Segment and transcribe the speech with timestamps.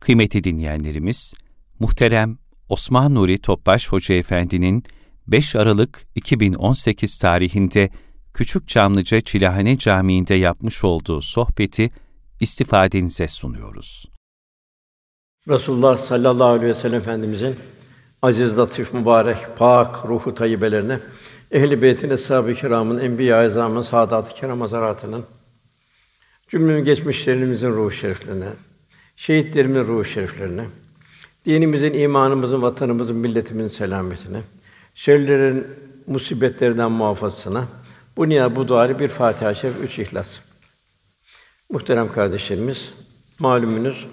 [0.00, 1.34] Kıymetli dinleyenlerimiz,
[1.80, 4.84] muhterem Osman Nuri Topbaş Hoca Efendi'nin
[5.26, 7.90] 5 Aralık 2018 tarihinde
[8.34, 11.90] Küçük Çamlıca Çilahane Camii'nde yapmış olduğu sohbeti
[12.40, 14.08] istifadenize sunuyoruz.
[15.48, 17.56] Resulullah sallallahu aleyhi ve sellem Efendimizin
[18.22, 21.00] aziz, latif, mübarek, pak ruhu tayyibelerine,
[21.50, 25.24] ehl-i beytin, eshab-ı kiramın, enbiya-i azamın, saadat-ı kiram hazaratının,
[26.84, 28.48] geçmişlerimizin ruhu şeriflerine,
[29.18, 30.66] şehitlerimizin ruhu şeriflerine,
[31.46, 34.42] dinimizin, imanımızın, vatanımızın, milletimizin selametine,
[34.94, 35.66] şerlerin,
[36.06, 37.66] musibetlerinden muhafazasına,
[38.16, 40.38] bu niyaz, bu duayla bir Fatiha-i Şerif, üç İhlas.
[41.70, 42.92] Muhterem kardeşlerimiz,
[43.38, 44.06] malumunuz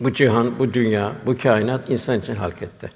[0.00, 2.90] bu cihan, bu dünya, bu kainat insan için halk etti.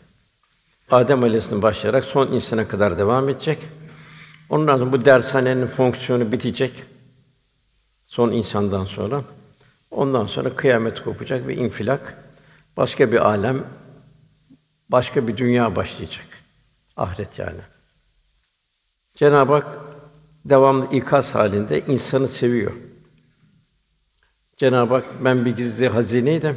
[0.90, 3.58] Adem Aleyhisselam başlayarak son insana kadar devam edecek.
[4.50, 6.72] Ondan sonra bu dershanenin fonksiyonu bitecek.
[8.06, 9.24] Son insandan sonra.
[9.91, 12.16] Ondan sonra kıyamet kopacak ve infilak
[12.77, 13.65] başka bir alem,
[14.89, 16.27] başka bir dünya başlayacak.
[16.97, 17.61] Ahiret yani.
[19.14, 19.78] Cenab-ı Hak
[20.45, 22.72] devamlı ikaz halinde insanı seviyor.
[24.56, 26.56] Cenab-ı Hak ben bir gizli hazineydim.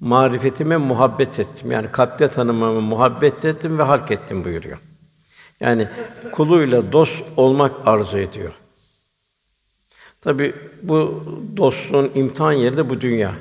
[0.00, 1.70] Marifetime muhabbet ettim.
[1.70, 4.78] Yani kalpte tanımamı muhabbet ettim ve halk ettim buyuruyor.
[5.60, 5.88] Yani
[6.32, 8.52] kuluyla dost olmak arzu ediyor.
[10.22, 11.24] Tabi bu
[11.56, 13.32] dostluğun imtihan yeri de bu dünya.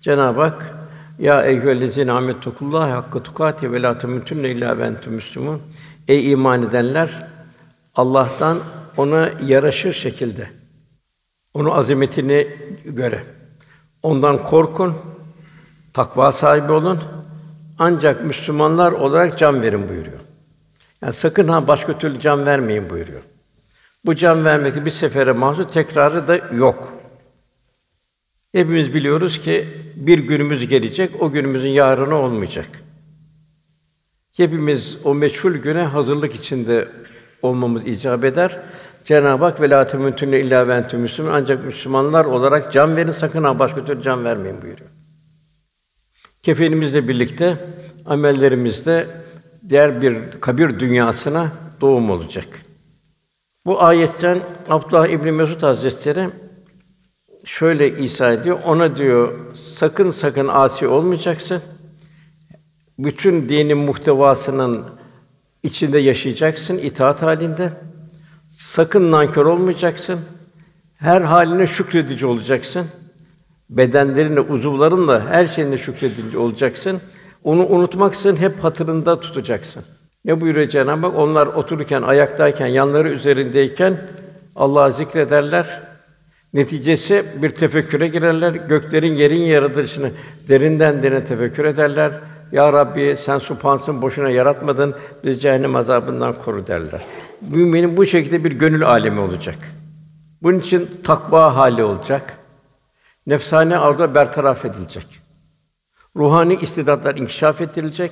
[0.00, 0.74] Cenab-ı Hak
[1.18, 5.60] ya eyyühellezîne âmettukullâhe hakkı tukâti ve lâ temûtunne illâ ve entüm müslümûn.
[6.08, 7.26] Ey iman edenler
[7.94, 8.58] Allah'tan
[8.96, 10.48] ona yaraşır şekilde
[11.54, 12.48] onun azametini
[12.84, 13.24] göre
[14.02, 14.94] ondan korkun,
[15.92, 17.00] takva sahibi olun.
[17.78, 20.20] Ancak Müslümanlar olarak can verin buyuruyor.
[21.02, 23.22] Yani sakın ha başka türlü can vermeyin buyuruyor.
[24.04, 26.92] Bu can vermekte bir sefere mahsus tekrarı da yok.
[28.52, 32.68] Hepimiz biliyoruz ki bir günümüz gelecek, o günümüzün yarını olmayacak.
[34.36, 36.88] Hepimiz o meçhul güne hazırlık içinde
[37.42, 38.60] olmamız icap eder.
[39.04, 43.44] Cenab-ı Hak ve la temuttunne illa ve entüm müslümun ancak Müslümanlar olarak can verin sakın
[43.44, 44.90] ha başka türlü can vermeyin buyuruyor.
[46.42, 47.56] Kefenimizle birlikte
[48.06, 49.06] amellerimizde
[49.68, 52.46] diğer bir kabir dünyasına doğum olacak.
[53.66, 54.38] Bu ayetten
[54.68, 56.28] Abdullah İbn Mesud Hazretleri
[57.44, 58.58] şöyle izah ediyor.
[58.64, 61.62] Ona diyor sakın sakın asi olmayacaksın.
[62.98, 64.84] Bütün dinin muhtevasının
[65.62, 67.72] içinde yaşayacaksın itaat halinde.
[68.50, 70.20] Sakın nankör olmayacaksın.
[70.96, 72.86] Her haline şükredici olacaksın.
[73.70, 77.00] Bedenlerinle, uzuvlarınla her şeyine şükredici olacaksın.
[77.44, 79.84] Onu unutmaksın, hep hatırında tutacaksın.
[80.26, 81.16] Ne buyuruyor Cenab-ı Hak?
[81.16, 83.96] Onlar otururken, ayaktayken, yanları üzerindeyken
[84.56, 85.80] Allah'ı zikrederler.
[86.54, 88.52] Neticesi bir tefekküre girerler.
[88.52, 90.10] Göklerin, yerin yaratılışını
[90.48, 92.12] derinden derine tefekkür ederler.
[92.52, 94.94] Ya Rabbi sen supansın boşuna yaratmadın.
[95.24, 97.02] Biz cehennem azabından koru derler.
[97.50, 99.58] Müminin bu şekilde bir gönül alemi olacak.
[100.42, 102.38] Bunun için takva hali olacak.
[103.26, 105.06] Nefsane arzu bertaraf edilecek.
[106.16, 108.10] Ruhani istidatlar inkişaf ettirilecek.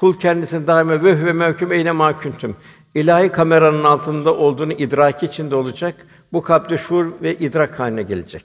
[0.00, 2.54] Kul kendisini daima ve ve mevküm eyne mahkûntüm.
[2.94, 5.94] İlahi kameranın altında olduğunu idraki içinde olacak.
[6.32, 8.44] Bu kalpte şuur ve idrak haline gelecek.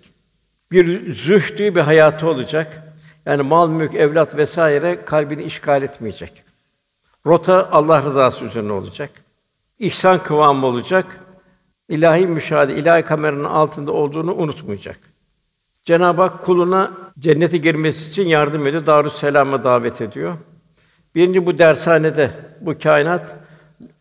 [0.71, 2.95] Bir zühdü bir hayatı olacak.
[3.25, 6.43] Yani mal, mülk, evlat vesaire kalbini işgal etmeyecek.
[7.25, 9.09] Rota Allah rızası üzerine olacak.
[9.79, 11.05] İhsan kıvamı olacak.
[11.89, 14.97] İlahi müşahede, ilahi kameranın altında olduğunu unutmayacak.
[15.83, 20.37] Cenab-ı Hak kuluna cennete girmesi için yardım ediyor, Darüsselam'a davet ediyor.
[21.15, 22.29] Birinci bu dershanede
[22.61, 23.35] bu kainat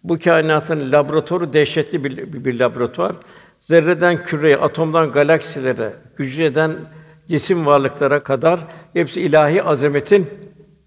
[0.04, 3.12] bu kainatın laboratuvarı dehşetli bir, bir laboratuvar.
[3.60, 6.72] Zerreden küreye, atomdan galaksilere, hücreden
[7.28, 8.60] cisim varlıklara kadar
[8.92, 10.26] hepsi ilahi azametin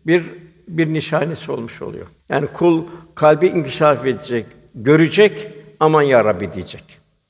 [0.07, 0.23] bir
[0.67, 2.05] bir nişanesi olmuş oluyor.
[2.29, 2.83] Yani kul
[3.16, 4.45] kalbi inkişaf edecek,
[4.75, 5.47] görecek,
[5.79, 6.83] aman ya Rabbi diyecek.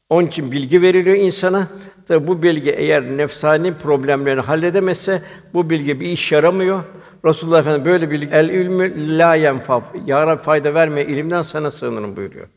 [0.09, 1.67] Onun için bilgi veriliyor insana.
[2.07, 5.21] Tabi bu bilgi eğer nefsani problemlerini halledemezse
[5.53, 6.83] bu bilgi bir iş yaramıyor.
[7.27, 9.81] Resulullah Efendimiz böyle bilgi el ilmü la yenfa.
[10.05, 12.47] Ya Rabbi fayda verme ilimden sana sığınırım buyuruyor.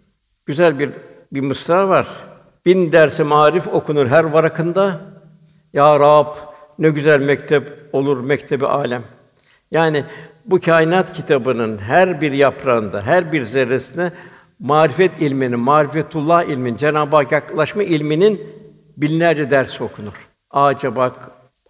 [0.46, 0.90] Güzel bir
[1.32, 2.06] bir mısra var.
[2.66, 5.00] Bin dersi marif okunur her varakında.
[5.72, 6.34] Ya Rab
[6.78, 9.02] ne güzel mektep olur mektebi alem.
[9.70, 10.04] Yani
[10.44, 14.12] bu kainat kitabının her bir yaprağında, her bir zerresinde
[14.58, 18.40] marifet ilminin, marifetullah ilmin, Cenab-ı Hak yaklaşma ilminin
[18.96, 20.28] binlerce ders okunur.
[20.50, 21.14] Ağaca bak,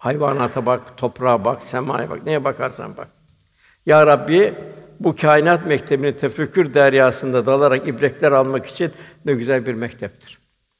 [0.01, 3.07] hayvanata bak, toprağa bak, semaya bak, neye bakarsan bak.
[3.85, 4.53] Ya Rabbi
[4.99, 8.91] bu kainat mektebinin tefekkür deryasında dalarak ibretler almak için
[9.25, 10.37] ne güzel bir mekteptir.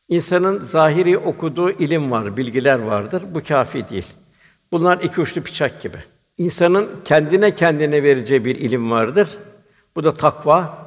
[0.10, 3.24] İnsanın zahiri okuduğu ilim var, bilgiler vardır.
[3.34, 4.08] Bu kafi değil.
[4.72, 5.98] Bunlar iki uçlu bıçak gibi.
[6.38, 9.38] İnsanın kendine kendine vereceği bir ilim vardır.
[9.96, 10.78] Bu da takva,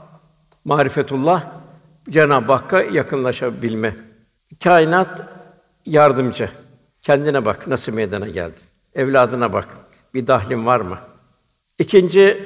[0.65, 1.45] marifetullah,
[2.11, 3.97] Cenab-ı Hakk'a yakınlaşabilme.
[4.65, 5.29] Kainat
[5.87, 6.49] yardımcı.
[7.05, 8.63] Kendine bak nasıl meydana geldin.
[8.95, 9.69] Evladına bak.
[10.15, 10.99] Bir dahlin var mı?
[11.79, 12.43] İkinci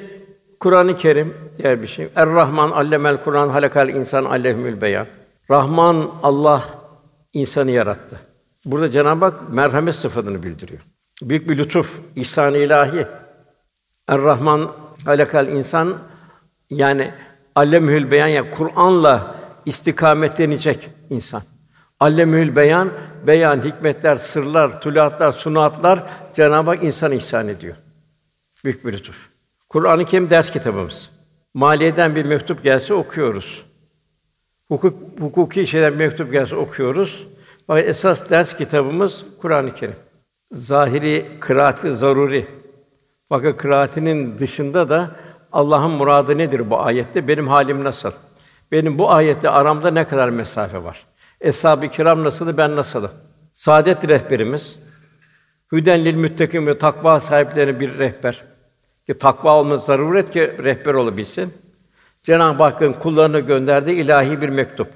[0.59, 2.09] Kur'an-ı Kerim diğer bir şey.
[2.15, 5.07] Er-Rahman allemel Kur'an halakal insan allehmül beyan.
[5.49, 6.63] Rahman Allah
[7.33, 8.19] insanı yarattı.
[8.65, 10.79] Burada Cenab-ı Hak merhamet sıfatını bildiriyor.
[11.21, 13.07] Büyük bir lütuf, ihsan ilahi.
[14.07, 14.71] Er-Rahman
[15.05, 15.97] halakal insan
[16.69, 17.11] yani
[17.55, 19.35] allemül beyan ya Kur'an'la
[19.65, 21.41] istikametlenecek insan.
[21.99, 22.89] Allemül beyan,
[23.27, 26.03] beyan, hikmetler, sırlar, tuluatlar, sunatlar
[26.33, 27.75] Cenab-ı Hak insan ihsan ediyor.
[28.63, 29.29] Büyük bir lütuf.
[29.69, 31.09] Kur'an-ı Kerim ders kitabımız.
[31.53, 33.65] Maliyeden bir mektup gelse okuyoruz.
[34.67, 37.27] Hukuk, hukuki şeyler mektup gelse okuyoruz.
[37.67, 39.95] Fakat esas ders kitabımız Kur'an-ı Kerim.
[40.51, 42.47] Zahiri kıraati zaruri.
[43.29, 45.11] Fakat kıraatinin dışında da
[45.51, 47.27] Allah'ın muradı nedir bu ayette?
[47.27, 48.11] Benim halim nasıl?
[48.71, 51.08] Benim bu ayette aramda ne kadar mesafe var?
[51.41, 53.11] Eshab-ı kiram nasıldı, ben nasılım?
[53.53, 54.75] Saadet rehberimiz,
[55.71, 58.43] Hüden lil müttakim ve takva sahiplerine bir rehber.
[59.05, 61.53] Ki takva olması zaruret ki rehber olabilsin.
[62.23, 64.87] Cenab-ı Hakk'ın kullarına gönderdiği ilahi bir mektup.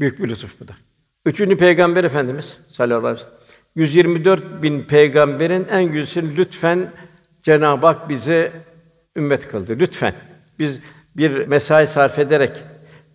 [0.00, 0.72] Büyük bir lütuf bu da.
[1.26, 3.36] Üçüncü peygamber efendimiz sallallahu aleyhi ve sellem.
[3.76, 6.92] 124 bin peygamberin en güzelsini lütfen
[7.42, 8.52] Cenab-ı Hak bize
[9.16, 9.76] ümmet kıldı.
[9.78, 10.14] Lütfen.
[10.58, 10.78] Biz
[11.16, 12.52] bir mesai sarf ederek,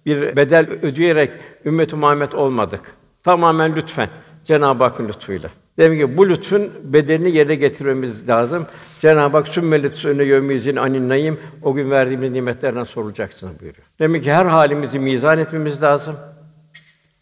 [0.06, 1.32] bir bedel ödeyerek
[1.66, 2.82] ümmet Muhammed olmadık.
[3.24, 4.10] Tamamen lütfen
[4.46, 5.50] Cenab-ı Hakk'ın lütfuyla.
[5.78, 8.68] Demek ki bu lütfun bedelini yerine getirmemiz lazım.
[9.00, 13.86] Cenab-ı Hak sümmelet sünne yevmizin anin nayim o gün verdiğimiz nimetlerden sorulacaksınız buyuruyor.
[14.00, 16.16] Demek ki her halimizi mizan etmemiz lazım.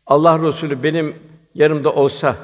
[0.08, 1.16] Allah Resulü benim
[1.56, 2.36] yanımda olsa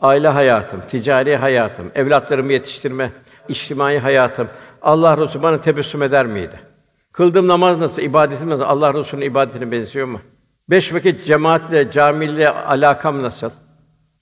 [0.00, 3.10] aile hayatım, ticari hayatım, evlatlarımı yetiştirme,
[3.48, 4.48] içtimai hayatım
[4.82, 6.60] Allah Resulü bana tebessüm eder miydi?
[7.12, 8.64] Kıldığım namaz nasıl, ibadetim nasıl?
[8.64, 10.20] Allah Resulü'nün ibadetine benziyor mu?
[10.70, 13.50] Beş vakit cemaatle, camiyle alakam nasıl?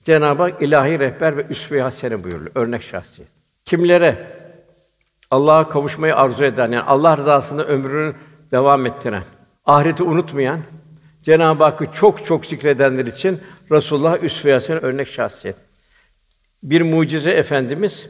[0.05, 2.51] Cenab-ı Hak ilahi rehber ve üsve-i hasene buyuruyor.
[2.55, 3.31] Örnek şahsiyet.
[3.65, 4.19] Kimlere
[5.31, 8.15] Allah'a kavuşmayı arzu eden, yani Allah rızasında ömrünü
[8.51, 9.23] devam ettiren,
[9.67, 10.61] ahireti unutmayan,
[11.23, 13.41] Cenab-ı Hakk'ı çok çok zikredenler için
[13.71, 15.57] Resulullah üsve-i hasene örnek şahsiyet.
[16.63, 18.09] Bir mucize efendimiz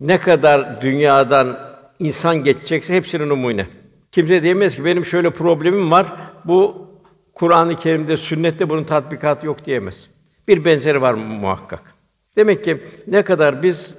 [0.00, 1.58] ne kadar dünyadan
[1.98, 3.66] insan geçecekse hepsinin numune.
[4.16, 6.06] Kimse diyemez ki benim şöyle problemim var.
[6.44, 6.88] Bu
[7.34, 10.10] Kur'an-ı Kerim'de, sünnette bunun tatbikatı yok diyemez.
[10.48, 11.94] Bir benzeri var muhakkak.
[12.36, 13.94] Demek ki ne kadar biz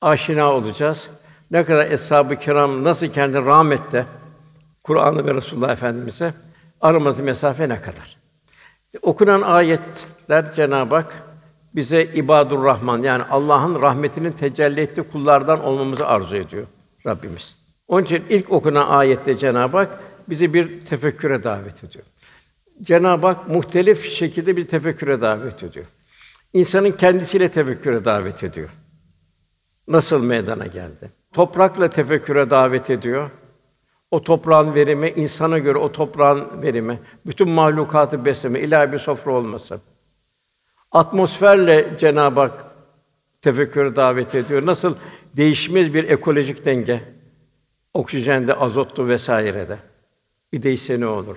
[0.00, 1.08] aşina olacağız,
[1.50, 4.06] ne kadar eshab-ı kiram nasıl kendi rahmette
[4.84, 6.34] Kur'an'ı ve Resulullah Efendimize
[6.80, 8.16] aramızda mesafe ne kadar?
[9.02, 11.22] Okunan ayetler Cenab-ı Hak
[11.74, 16.66] bize ibadur Rahman yani Allah'ın rahmetinin tecelli ettiği kullardan olmamızı arzu ediyor
[17.06, 17.65] Rabbimiz.
[17.88, 22.04] Onun için ilk okunan ayette Cenab-ı Hak bizi bir tefekküre davet ediyor.
[22.82, 25.86] Cenab-ı Hak muhtelif şekilde bir tefekküre davet ediyor.
[26.52, 28.68] İnsanın kendisiyle tefekküre davet ediyor.
[29.88, 31.10] Nasıl meydana geldi?
[31.32, 33.30] Toprakla tefekküre davet ediyor.
[34.10, 39.80] O toprağın verimi, insana göre o toprağın verimi, bütün mahlukatı besleme, ilahi bir sofra olması.
[40.92, 42.64] Atmosferle Cenab-ı Hak
[43.42, 44.66] tefekküre davet ediyor.
[44.66, 44.94] Nasıl
[45.36, 47.00] değişmez bir ekolojik denge,
[47.96, 49.78] oksijende, azottu vesairede.
[50.52, 51.36] Bir değişse ne olur?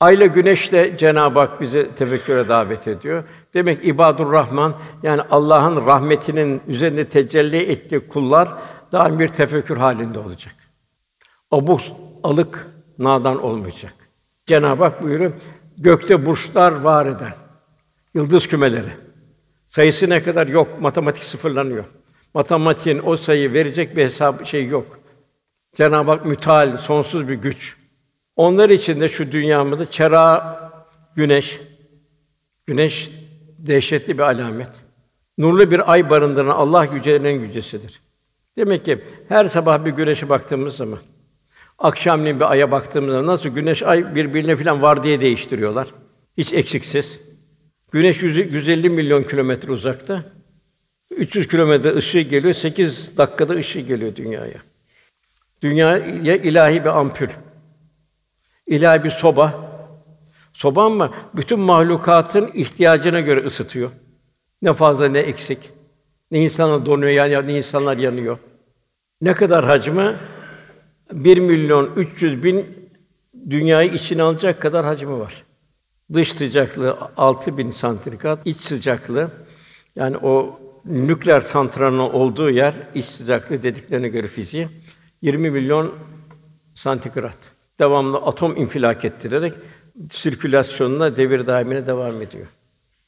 [0.00, 3.24] Ayla güneşle Cenab-ı Hak bizi tefekküre davet ediyor.
[3.54, 8.48] Demek ibadur Rahman yani Allah'ın rahmetinin üzerinde tecelli ettiği kullar
[8.92, 10.54] daim bir tefekkür halinde olacak.
[11.50, 11.80] Abuk,
[12.22, 12.66] alık,
[12.98, 13.94] nadan olmayacak.
[14.46, 15.32] Cenab-ı Hak buyuruyor,
[15.78, 17.34] gökte burçlar var eden,
[18.14, 18.90] yıldız kümeleri.
[19.66, 21.84] Sayısı ne kadar yok, matematik sıfırlanıyor.
[22.34, 24.97] Matematiğin o sayıyı verecek bir hesap şey yok.
[25.74, 27.76] Cenab-ı Hak müteal, sonsuz bir güç.
[28.36, 30.58] Onlar için de şu dünyamızda çera
[31.16, 31.60] güneş.
[32.66, 33.10] Güneş
[33.58, 34.70] dehşetli bir alamet.
[35.38, 38.00] Nurlu bir ay barındıran Allah yücelerin en yücesidir.
[38.56, 38.98] Demek ki
[39.28, 40.98] her sabah bir güneşe baktığımız zaman,
[41.78, 45.88] akşamleyin bir aya baktığımız zaman nasıl güneş ay birbirine filan var diye değiştiriyorlar.
[46.38, 47.20] Hiç eksiksiz.
[47.92, 50.24] Güneş 150 milyon kilometre uzakta.
[51.10, 54.62] 300 kilometre ışığı geliyor, 8 dakikada ışığı geliyor dünyaya.
[55.62, 57.28] Dünya ilahi bir ampul.
[58.66, 59.54] İlahi bir soba.
[60.52, 63.90] Soba ama bütün mahlukatın ihtiyacına göre ısıtıyor.
[64.62, 65.58] Ne fazla ne eksik.
[66.30, 68.38] Ne insanlar donuyor yani ne insanlar yanıyor.
[69.20, 70.14] Ne kadar hacmi?
[71.12, 72.66] 1 milyon 300 bin
[73.50, 75.44] dünyayı içine alacak kadar hacmi var.
[76.12, 79.30] Dış sıcaklığı 6000 santigrat, iç sıcaklığı
[79.96, 84.68] yani o nükleer santralının olduğu yer iç sıcaklığı dediklerine göre fiziği
[85.22, 85.94] 20 milyon
[86.74, 87.38] santigrat.
[87.78, 89.54] Devamlı atom infilak ettirerek
[90.10, 92.46] sirkülasyonuna, devir daimine devam ediyor.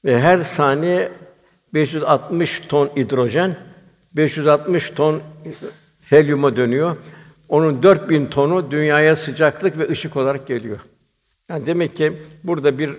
[0.05, 1.12] Ve her saniye
[1.75, 3.57] 560 ton hidrojen,
[4.17, 5.23] 560 ton
[6.09, 6.97] helyuma dönüyor.
[7.49, 10.79] Onun 4000 tonu dünyaya sıcaklık ve ışık olarak geliyor.
[11.49, 12.12] Yani demek ki
[12.45, 12.90] burada bir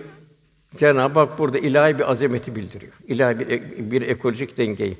[0.76, 2.92] Cenab-ı Hak burada ilahi bir azameti bildiriyor.
[3.08, 4.98] İlahi bir, bir ekolojik dengeyi.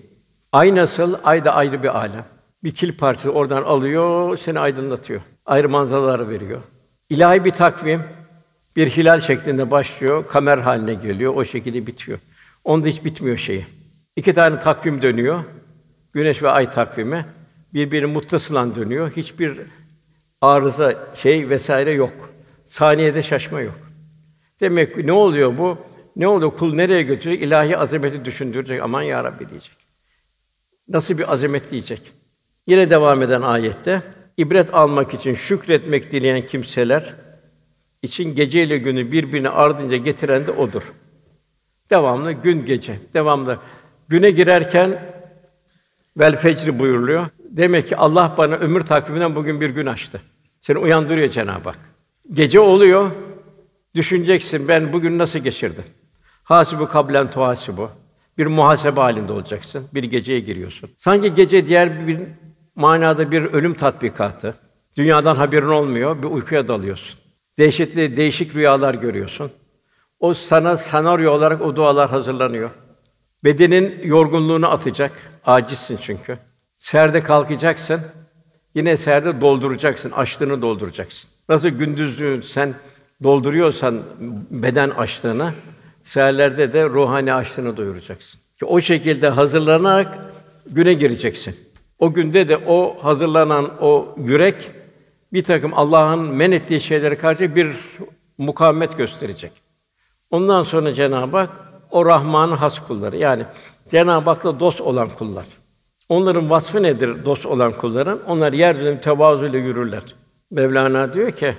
[0.52, 1.14] Ay nasıl?
[1.24, 2.24] Ay da ayrı bir alem.
[2.64, 5.20] Bir kil parçası oradan alıyor, seni aydınlatıyor.
[5.46, 6.60] Ayrı manzaralar veriyor.
[7.10, 8.02] İlahi bir takvim
[8.76, 12.18] bir hilal şeklinde başlıyor, kamer haline geliyor, o şekilde bitiyor.
[12.64, 13.66] Onda hiç bitmiyor şeyi.
[14.16, 15.44] İki tane takvim dönüyor.
[16.12, 17.26] Güneş ve ay takvimi
[17.74, 19.10] birbiri muttasılan dönüyor.
[19.16, 19.60] Hiçbir
[20.40, 22.12] arıza şey vesaire yok.
[22.66, 23.78] Saniyede şaşma yok.
[24.60, 25.78] Demek ki ne oluyor bu?
[26.16, 26.50] Ne oluyor?
[26.50, 27.42] Kul nereye götürecek?
[27.42, 28.82] İlahi azameti düşündürecek.
[28.82, 29.76] Aman ya Rabbi diyecek.
[30.88, 32.12] Nasıl bir azamet diyecek.
[32.66, 34.02] Yine devam eden ayette
[34.36, 37.14] ibret almak için şükretmek dileyen kimseler
[38.02, 40.92] için gece ile günü birbirine ardınca getiren de odur.
[41.90, 43.58] Devamlı gün gece, devamlı
[44.08, 45.02] güne girerken
[46.16, 47.26] vel fecri buyuruluyor.
[47.38, 50.20] Demek ki Allah bana ömür takviminden bugün bir gün açtı.
[50.60, 51.78] Seni uyandırıyor Cenab-ı Hak.
[52.32, 53.10] Gece oluyor,
[53.94, 55.84] düşüneceksin ben bugün nasıl geçirdim.
[56.44, 57.90] Hasibu kablen tuhasibu.
[58.38, 59.86] Bir muhasebe halinde olacaksın.
[59.94, 60.90] Bir geceye giriyorsun.
[60.96, 62.18] Sanki gece diğer bir
[62.74, 64.54] manada bir ölüm tatbikatı.
[64.96, 67.18] Dünyadan haberin olmuyor, bir uykuya dalıyorsun.
[67.58, 69.50] Dehşetli, değişik rüyalar görüyorsun.
[70.20, 72.70] O sana senaryo olarak o dualar hazırlanıyor.
[73.44, 75.12] Bedenin yorgunluğunu atacak,
[75.46, 76.38] acizsin çünkü.
[76.78, 78.00] Serde kalkacaksın,
[78.74, 81.30] yine serde dolduracaksın, açlığını dolduracaksın.
[81.48, 82.74] Nasıl gündüzlüğü sen
[83.22, 84.02] dolduruyorsan
[84.50, 85.54] beden açlığını,
[86.02, 88.40] seherlerde de ruhani açlığını doyuracaksın.
[88.58, 90.18] Ki o şekilde hazırlanarak
[90.66, 91.56] güne gireceksin.
[92.02, 94.70] O günde de o hazırlanan o yürek
[95.32, 97.76] bir takım Allah'ın men ettiği şeylere karşı bir
[98.38, 99.52] mukavemet gösterecek.
[100.30, 101.50] Ondan sonra Cenab-ı Hak
[101.90, 103.16] o Rahman'ın has kulları.
[103.16, 103.42] Yani
[103.88, 105.44] Cenab-ı Hak'la dost olan kullar.
[106.08, 108.20] Onların vasfı nedir dost olan kulların?
[108.26, 110.02] Onlar yeryüzünde tevazu ile yürürler.
[110.50, 111.54] Mevlana diyor ki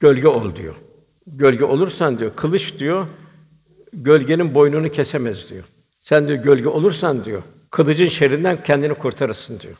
[0.00, 0.74] gölge ol diyor.
[1.26, 3.06] Gölge olursan diyor kılıç diyor
[3.92, 5.64] gölgenin boynunu kesemez diyor.
[5.98, 9.74] Sen diyor gölge olursan diyor kılıcın şerrinden kendini kurtarırsın diyor.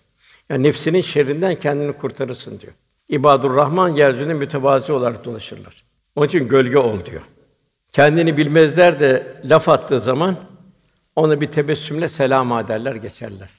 [0.48, 2.72] Yani nefsinin şerrinden kendini kurtarırsın diyor.
[3.08, 5.84] İbadur Rahman yeryüzünde mütevazi olarak dolaşırlar.
[6.16, 7.22] Onun için gölge ol diyor.
[7.92, 10.36] Kendini bilmezler de laf attığı zaman
[11.16, 13.50] onu bir tebessümle selam ederler, geçerler.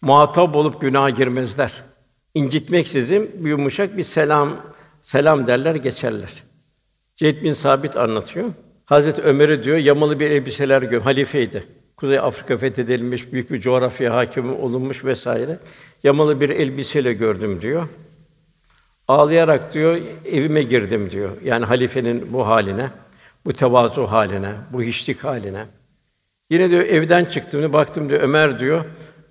[0.00, 1.72] Muhatap olup günaha girmezler.
[2.34, 4.56] İncitmeksizin bir yumuşak bir selam
[5.00, 6.42] selam derler, geçerler.
[7.16, 8.52] Zeyd bin Sabit anlatıyor.
[8.84, 11.66] Hazreti Ömer'e diyor, yamalı bir elbiseler gö halifeydi.
[11.96, 15.58] Kuzey Afrika fethedilmiş, büyük bir coğrafya hakim olunmuş vesaire.
[16.02, 17.88] Yamalı bir elbiseyle gördüm diyor.
[19.08, 20.00] Ağlayarak diyor,
[20.32, 21.30] evime girdim diyor.
[21.44, 22.90] Yani halifenin bu haline,
[23.44, 25.66] bu tevazu haline, bu hiçlik haline.
[26.50, 28.84] Yine diyor evden çıktım, baktım diyor Ömer diyor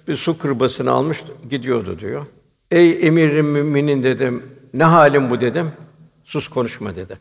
[0.07, 2.25] bir su kırbasını almış gidiyordu diyor.
[2.71, 4.43] Ey emirim müminin dedim.
[4.73, 5.71] Ne halim bu dedim.
[6.23, 7.17] Sus konuşma dedi.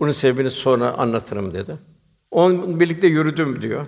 [0.00, 1.76] Bunun sebebini sonra anlatırım dedi.
[2.30, 3.86] Onun birlikte yürüdüm diyor.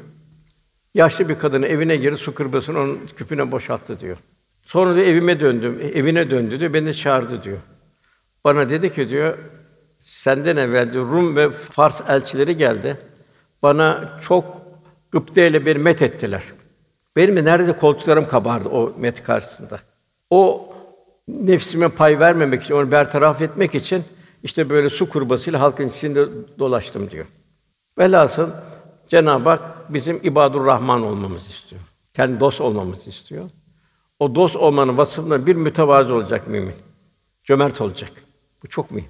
[0.94, 4.16] Yaşlı bir kadını evine girip su kırbasını onun küpüne boşalttı diyor.
[4.62, 5.80] Sonra da evime döndüm.
[5.94, 6.74] Evine döndü diyor.
[6.74, 7.58] Beni çağırdı diyor.
[8.44, 9.38] Bana dedi ki diyor
[10.02, 12.96] senden evvel diyor, Rum ve Fars elçileri geldi.
[13.62, 14.44] Bana çok
[15.12, 16.42] gıpteyle bir met ettiler.
[17.16, 19.80] Benim de nerede koltuklarım kabardı o met karşısında.
[20.30, 20.68] O
[21.28, 24.04] nefsime pay vermemek için, onu bertaraf etmek için
[24.42, 26.26] işte böyle su kurbasıyla halkın içinde
[26.58, 27.26] dolaştım diyor.
[27.98, 28.50] Velhasıl
[29.12, 31.82] Cenab-ı Hak bizim ibadur Rahman olmamızı istiyor.
[32.12, 33.50] Kendi dost olmamızı istiyor.
[34.18, 36.74] O dost olmanın vasfında bir mütevazı olacak mümin.
[37.44, 38.10] Cömert olacak.
[38.62, 39.08] Bu çok mühim.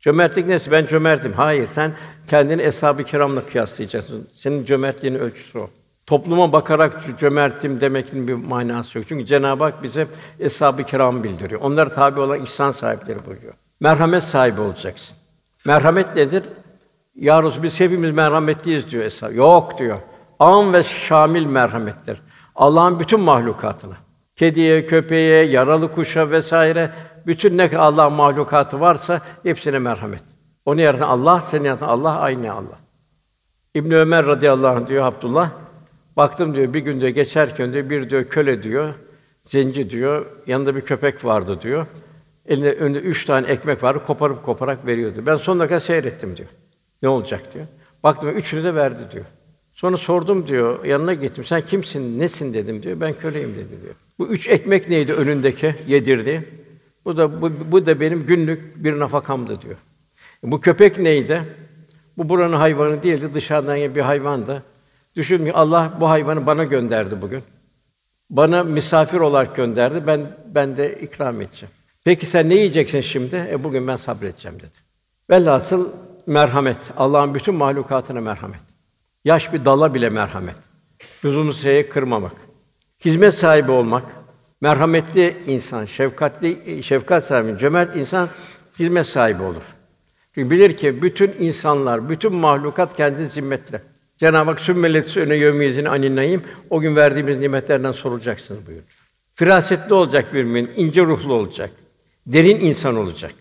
[0.00, 0.70] Cömertlik nesi?
[0.70, 1.32] Ben cömertim.
[1.32, 1.92] Hayır, sen
[2.26, 4.28] kendini eshab-ı kiramla kıyaslayacaksın.
[4.34, 5.70] Senin cömertliğinin ölçüsü o.
[6.06, 9.06] Topluma bakarak cömertim demekin bir manası yok.
[9.08, 10.06] Çünkü Cenab-ı Hak bize
[10.40, 11.60] eshab-ı kiram bildiriyor.
[11.60, 13.54] Onlara tabi olan ihsan sahipleri buyuruyor.
[13.80, 15.16] Merhamet sahibi olacaksın.
[15.64, 16.42] Merhamet nedir?
[17.16, 19.34] Ya Resulallah, biz hepimiz merhametliyiz diyor eshab.
[19.34, 19.98] Yok diyor.
[20.38, 22.22] Am ve şamil merhamettir.
[22.54, 23.94] Allah'ın bütün mahlukatına.
[24.36, 26.90] Kediye, köpeğe, yaralı kuşa vesaire
[27.26, 30.22] bütün ne Allah mahlukatı varsa hepsine merhamet.
[30.64, 32.78] Onu yaratan Allah, seni yaratan Allah aynı Allah.
[33.74, 35.50] İbn Ömer radıyallahu anh diyor Abdullah.
[36.16, 38.94] Baktım diyor bir günde geçerken diyor bir diyor köle diyor,
[39.40, 41.86] zenci diyor, yanında bir köpek vardı diyor.
[42.46, 45.22] Elinde önünde üç tane ekmek vardı, koparıp koparak veriyordu.
[45.26, 46.48] Ben sonuna kadar seyrettim diyor.
[47.02, 47.66] Ne olacak diyor.
[48.02, 49.24] Baktım üçünü de verdi diyor.
[49.72, 51.44] Sonra sordum diyor, yanına gittim.
[51.44, 53.00] Sen kimsin, nesin dedim diyor.
[53.00, 53.94] Ben köleyim dedi diyor.
[54.18, 56.48] Bu üç ekmek neydi önündeki yedirdi.
[57.04, 59.76] Bu da bu, bu da benim günlük bir nafakamdı diyor.
[60.42, 61.42] Bu köpek neydi?
[62.18, 64.62] Bu buranın hayvanı değildi, dışarıdan bir hayvandı.
[65.16, 67.42] Düşün ki Allah bu hayvanı bana gönderdi bugün.
[68.30, 70.02] Bana misafir olarak gönderdi.
[70.06, 70.20] Ben
[70.54, 71.74] ben de ikram edeceğim.
[72.04, 73.48] Peki sen ne yiyeceksin şimdi?
[73.50, 74.76] E bugün ben sabredeceğim dedi.
[75.30, 75.88] Velhasıl
[76.26, 76.78] merhamet.
[76.96, 78.60] Allah'ın bütün mahlukatına merhamet.
[79.24, 80.56] Yaş bir dala bile merhamet.
[81.24, 82.32] Lüzumlu şeye kırmamak.
[83.04, 84.04] Hizmet sahibi olmak.
[84.60, 88.28] Merhametli insan, şefkatli, şefkat sahibi, cömert insan
[88.78, 89.62] hizmet sahibi olur.
[90.34, 93.82] Çünkü bilir ki bütün insanlar, bütün mahlukat kendi zimmetle.
[94.16, 96.42] Cenab-ı Hak sümmelet öne yevmiyezin aninayım.
[96.70, 98.88] O gün verdiğimiz nimetlerden sorulacaksınız buyuruyor.
[99.32, 101.70] Firasetli olacak bir mümin, ince ruhlu olacak.
[102.26, 103.34] Derin insan olacak.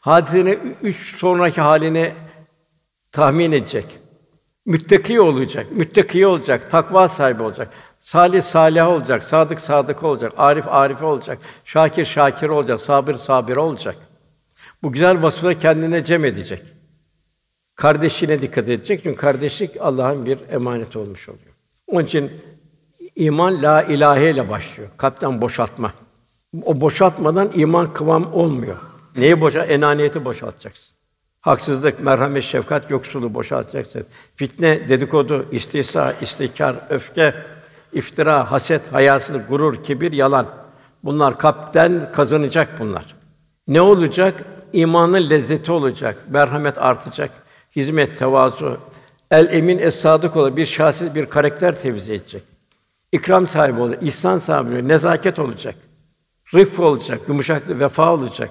[0.00, 2.12] Hadisenin üç sonraki halini
[3.12, 3.86] tahmin edecek.
[4.66, 7.72] Müttaki olacak, müttaki olacak, takva sahibi olacak.
[7.98, 13.96] Salih salih olacak, sadık sadık olacak, arif arif olacak, şakir şakir olacak, sabır sabir olacak.
[14.82, 16.62] Bu güzel vasıfları kendine cem edecek.
[17.74, 21.54] Kardeşine dikkat edecek çünkü kardeşlik Allah'ın bir emaneti olmuş oluyor.
[21.86, 22.30] Onun için
[23.16, 24.90] iman la ilahe ile başlıyor.
[24.96, 25.92] Kalpten boşaltma.
[26.64, 28.89] O boşaltmadan iman kıvam olmuyor.
[29.16, 29.64] Neyi boşa?
[29.64, 30.96] Enaniyeti boşaltacaksın.
[31.40, 34.06] Haksızlık, merhamet, şefkat, yoksulu boşaltacaksın.
[34.34, 37.34] Fitne, dedikodu, istihza, istikar, öfke,
[37.92, 40.46] iftira, haset, hayasızlık, gurur, kibir, yalan.
[41.04, 43.14] Bunlar kalpten kazanacak bunlar.
[43.68, 44.44] Ne olacak?
[44.72, 47.30] İmanın lezzeti olacak, merhamet artacak,
[47.76, 48.78] hizmet, tevazu,
[49.30, 52.42] el emin es sadık olan bir şahsiyet, bir karakter tevzi edecek.
[53.12, 55.74] İkram sahibi olacak, ihsan sahibi olacak, nezaket olacak.
[56.54, 58.50] Rıf olacak, yumuşaklık, vefa olacak.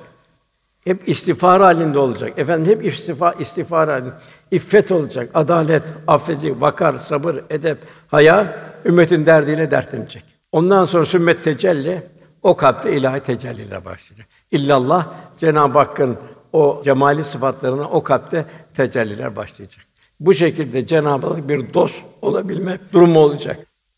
[0.90, 2.34] Hep istiğfar halinde olacak.
[2.40, 4.14] Efendim hep istifa istiğfar halinde.
[4.52, 7.78] İffet olacak, adalet, affedici, vakar, sabır, edep,
[8.08, 10.24] haya ümmetin derdiyle dertlenecek.
[10.52, 12.04] Ondan sonra sümmet tecelli
[12.44, 14.28] o kalpte ilahi tecelliyle başlayacak.
[14.52, 16.18] İllallah Cenab-ı Hakk'ın
[16.54, 19.86] o cemali sıfatlarına o kalpte tecelliler başlayacak.
[20.20, 23.58] Bu şekilde Cenab-ı Hak bir dost olabilme durumu olacak.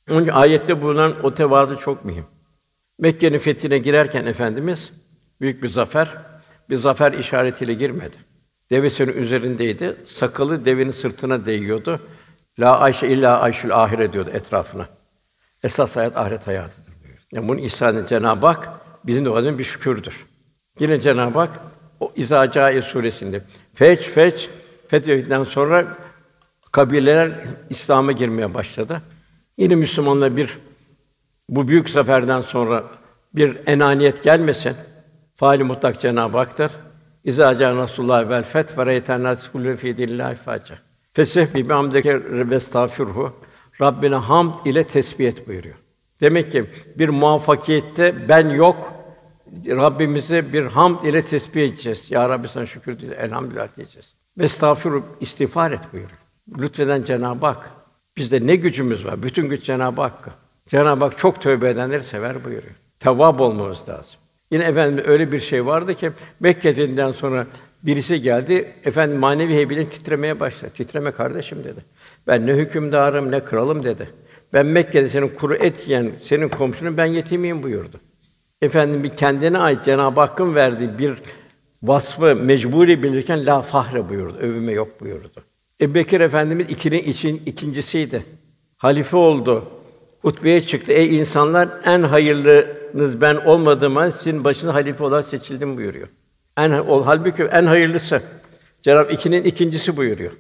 [0.10, 2.26] Onun için ayette bulunan o tevazu çok mühim.
[3.00, 4.92] Mekke'nin fethine girerken efendimiz
[5.42, 6.31] büyük bir zafer,
[6.72, 8.18] bir zafer işaretiyle girmedi.
[8.70, 9.96] Devesinin üzerindeydi.
[10.06, 12.00] Sakalı devenin sırtına değiyordu.
[12.60, 14.88] La Ayşe illa Ayşül ahire diyordu etrafına.
[15.64, 17.24] Esas hayat ahiret hayatıdır buyuruyor.
[17.32, 18.70] Yani bunun ihsanı Cenab-ı Hak
[19.06, 20.26] bizim bizim bir şükürdür.
[20.80, 21.60] Yine Cenab-ı Hak
[22.00, 23.42] o İzacae suresinde
[23.74, 24.50] feç feç
[24.88, 25.98] fethinden sonra
[26.72, 27.32] kabileler
[27.70, 29.02] İslam'a girmeye başladı.
[29.58, 30.58] Yine Müslümanlar bir
[31.50, 32.84] bu büyük zaferden sonra
[33.36, 34.76] bir enaniyet gelmesin.
[35.42, 36.72] Faali mutlak Cenab-ı Hak'tır.
[37.24, 40.76] İzâ câ Nasrullah vel feth ve reyten nâs kullû fî dinillahi fâca.
[41.14, 43.32] Fesih bi hamdeke ve.
[43.82, 45.76] Rabbine hamd ile tesbih buyuruyor.
[46.22, 46.66] Demek ki
[47.00, 48.94] bir muvaffakiyette ben yok.
[49.68, 52.12] Rabbimize bir hamd ile tesbih edeceğiz.
[52.12, 53.24] Ya Rabbi sana şükür diyeceğiz.
[53.24, 54.14] Elhamdülillah diyeceğiz.
[54.38, 56.20] Ve estağfirullah istiğfar et buyuruyor.
[56.58, 57.70] Lütfeden Cenab-ı Hak.
[58.18, 59.24] Bizde ne gücümüz var?
[59.24, 60.32] Bütün güç Cenab-ı Hakk'a.
[60.66, 62.76] Cenab-ı Hak çok tövbe edenleri sever buyuruyor.
[63.00, 64.21] Tevvab olmamız lazım.
[64.52, 67.48] Yine efendim öyle bir şey vardı ki Mekke'den sonra
[67.84, 68.74] birisi geldi.
[68.86, 70.72] Efendim manevi heybelin titremeye başladı.
[70.76, 71.86] Titreme kardeşim dedi.
[72.28, 74.10] Ben ne hükümdarım ne kralım dedi.
[74.54, 78.00] Ben Mekke'de senin kuru et yiyen senin komşunun ben yetimiyim buyurdu.
[78.62, 81.14] Efendim bir kendine ait Cenab-ı Hakk'ın verdiği bir
[81.84, 84.38] vasfı mecburi bilirken la fahre buyurdu.
[84.42, 85.32] Övüme yok buyurdu.
[85.82, 88.24] Ebu Bekir Efendimiz ikinin için ikincisiydi.
[88.78, 89.81] Halife oldu.
[90.22, 90.92] Hutbeye çıktı.
[90.92, 96.08] Ey insanlar en hayırlınız ben olmadığım halde sizin başına halife olarak seçildim buyuruyor.
[96.58, 98.22] En ol halbuki en hayırlısı.
[98.82, 100.32] Cenab-ı ikinin ikincisi buyuruyor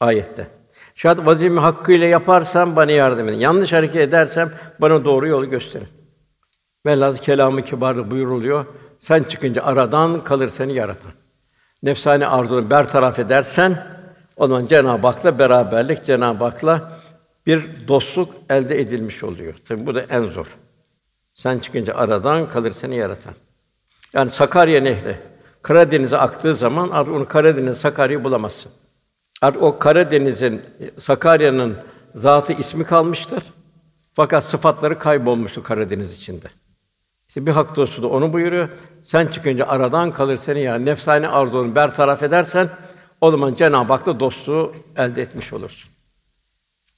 [0.00, 0.46] ayette.
[0.94, 3.38] Şayet vazifemi hakkıyla yaparsam bana yardım edin.
[3.38, 5.88] Yanlış hareket edersem bana doğru yolu gösterin.
[6.86, 8.64] Velhâsıl kelamı kibarı buyuruluyor.
[8.98, 11.10] Sen çıkınca aradan kalır seni yaratan.
[11.82, 13.86] Nefsani arzunu bertaraf edersen
[14.36, 16.97] o zaman Cenab-ı Hak'la beraberlik, Cenab-ı Hak'la
[17.48, 19.54] bir dostluk elde edilmiş oluyor.
[19.68, 20.56] Tabii bu da en zor.
[21.34, 23.34] Sen çıkınca aradan kalır seni yaratan.
[24.14, 25.16] Yani Sakarya Nehri
[25.62, 28.72] Karadeniz'e aktığı zaman artık onu Karadeniz Sakarya'yı bulamazsın.
[29.42, 30.62] Artık o Karadeniz'in
[30.98, 31.76] Sakarya'nın
[32.14, 33.42] zatı ismi kalmıştır.
[34.12, 36.46] Fakat sıfatları kaybolmuştu Karadeniz içinde.
[37.28, 38.68] İşte bir hak dostu da onu buyuruyor.
[39.02, 42.68] Sen çıkınca aradan kalır seni ya nefsani arzunu bertaraf edersen
[43.20, 45.90] o zaman Cenab-ı Hak'la dostluğu elde etmiş olursun.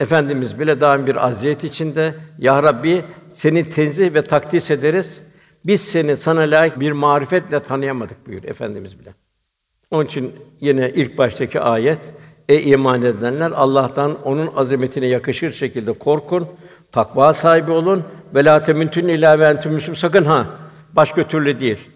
[0.01, 5.21] Efendimiz bile daim bir aziyet içinde ya Rabbi seni tenzih ve takdis ederiz.
[5.67, 9.15] Biz seni sana layık bir marifetle tanıyamadık buyur efendimiz bile.
[9.91, 11.99] Onun için yine ilk baştaki ayet
[12.49, 16.49] Ey iman edenler Allah'tan onun azametine yakışır şekilde korkun,
[16.93, 18.57] takva sahibi olun ve la
[19.51, 19.97] entum müslim.
[19.97, 20.47] Sakın ha
[20.93, 21.91] başka türlü değil.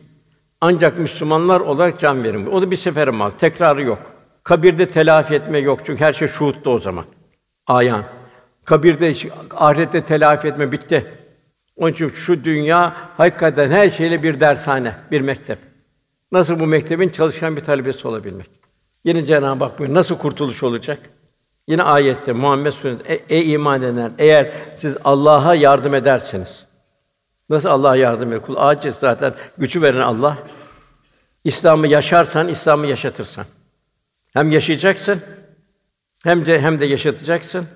[0.60, 2.46] Ancak Müslümanlar olarak can verin.
[2.46, 3.98] O da bir sefere mal, tekrarı yok.
[4.42, 7.04] Kabirde telafi etme yok çünkü her şey şuhutta o zaman.
[7.66, 8.04] Ayan.
[8.64, 9.14] Kabirde,
[9.56, 11.06] ahirette telafi etme bitti.
[11.76, 15.58] Onun için şu dünya hakikaten her şeyle bir dershane, bir mektep.
[16.32, 18.50] Nasıl bu mektebin çalışkan bir talebesi olabilmek?
[19.04, 20.98] Yine Cenab-ı Hak buyuruyor, nasıl kurtuluş olacak?
[21.68, 26.64] Yine ayette Muhammed Suresi e, ey iman edenler eğer siz Allah'a yardım ederseniz
[27.50, 28.42] nasıl Allah'a yardım eder?
[28.42, 30.38] Kul aciz zaten gücü veren Allah.
[31.44, 33.44] İslam'ı yaşarsan İslam'ı yaşatırsan.
[34.32, 35.20] Hem yaşayacaksın
[36.24, 37.66] hem de hem de yaşatacaksın.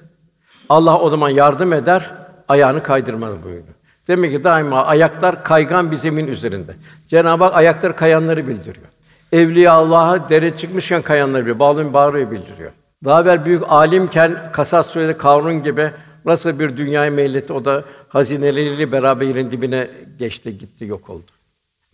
[0.68, 2.11] Allah o zaman yardım eder,
[2.48, 3.74] ayağını kaydırmaz buyuruyor.
[4.08, 6.74] Demek ki daima ayaklar kaygan bir zemin üzerinde.
[7.06, 8.87] Cenab-ı Hak ayakları kayanları bildiriyor.
[9.32, 11.58] Evliya Allah'a dere çıkmışken kayanları bildiriyor.
[11.58, 12.70] Bağlı bağırıyor bildiriyor.
[13.04, 15.90] Daha evvel büyük alimken Kasas Suresi Kavrun gibi
[16.24, 21.30] nasıl bir dünyayı meyletti o da hazineleriyle beraber yerin dibine geçti, gitti, yok oldu.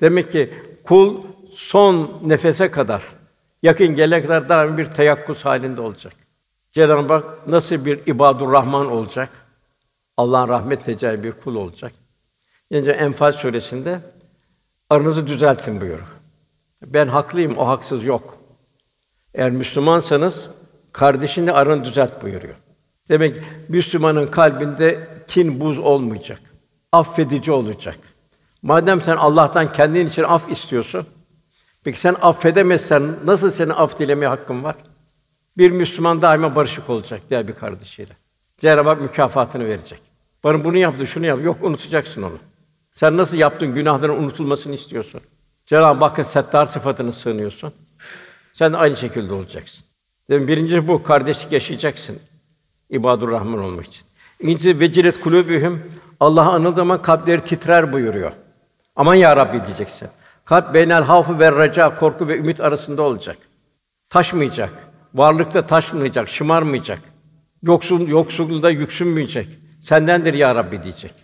[0.01, 1.23] Demek ki kul
[1.55, 3.03] son nefese kadar
[3.63, 6.24] yakın gelene kadar daim bir teyakkuz halinde olacak.
[6.75, 9.31] Cenab-ı Hak nasıl bir ibadur Rahman olacak?
[10.17, 11.93] Allah'ın rahmet tecelli bir kul olacak.
[12.71, 14.01] Yine Enfal suresinde
[14.91, 16.07] aranızı düzeltin buyuruyor.
[16.83, 18.39] Ben haklıyım, o haksız yok.
[19.35, 20.49] Eğer Müslümansanız
[20.93, 22.55] kardeşinle aranı düzelt buyuruyor.
[23.09, 23.37] Demek
[23.69, 26.41] Müslümanın kalbinde kin, buz olmayacak.
[26.93, 27.99] Affedici olacak.
[28.63, 31.07] Madem sen Allah'tan kendin için af istiyorsun,
[31.85, 34.77] peki sen affedemezsen nasıl senin af dilemeye hakkın var?
[35.59, 38.13] Bir Müslüman daima barışık olacak diğer bir kardeşiyle.
[38.59, 40.01] Cenab-ı Hak mükafatını verecek.
[40.45, 41.39] Bana bunu yaptı, şunu yap.
[41.45, 42.39] Yok unutacaksın onu.
[42.93, 45.21] Sen nasıl yaptın günahların unutulmasını istiyorsun?
[45.65, 47.73] Cenab-ı Hakk'ın settar sıfatını sığınıyorsun.
[48.53, 49.85] Sen de aynı şekilde olacaksın.
[50.31, 52.19] Demin birinci bu kardeşlik yaşayacaksın.
[52.91, 54.03] İbadur Rahman olmak için.
[54.41, 58.33] İkincisi vecilet kulubühüm Allah'ı anıldığı zaman kalpleri titrer buyuruyor.
[58.97, 60.09] Aman ya Rabbi diyeceksin.
[60.45, 63.37] Kalp beynel havfu ve reca korku ve ümit arasında olacak.
[64.09, 64.94] Taşmayacak.
[65.15, 67.01] Varlıkta taşmayacak, şımarmayacak.
[67.63, 69.49] Yoksul yoksulluğunda yüksünmeyecek.
[69.81, 71.15] Sendendir ya Rabbi diyecek.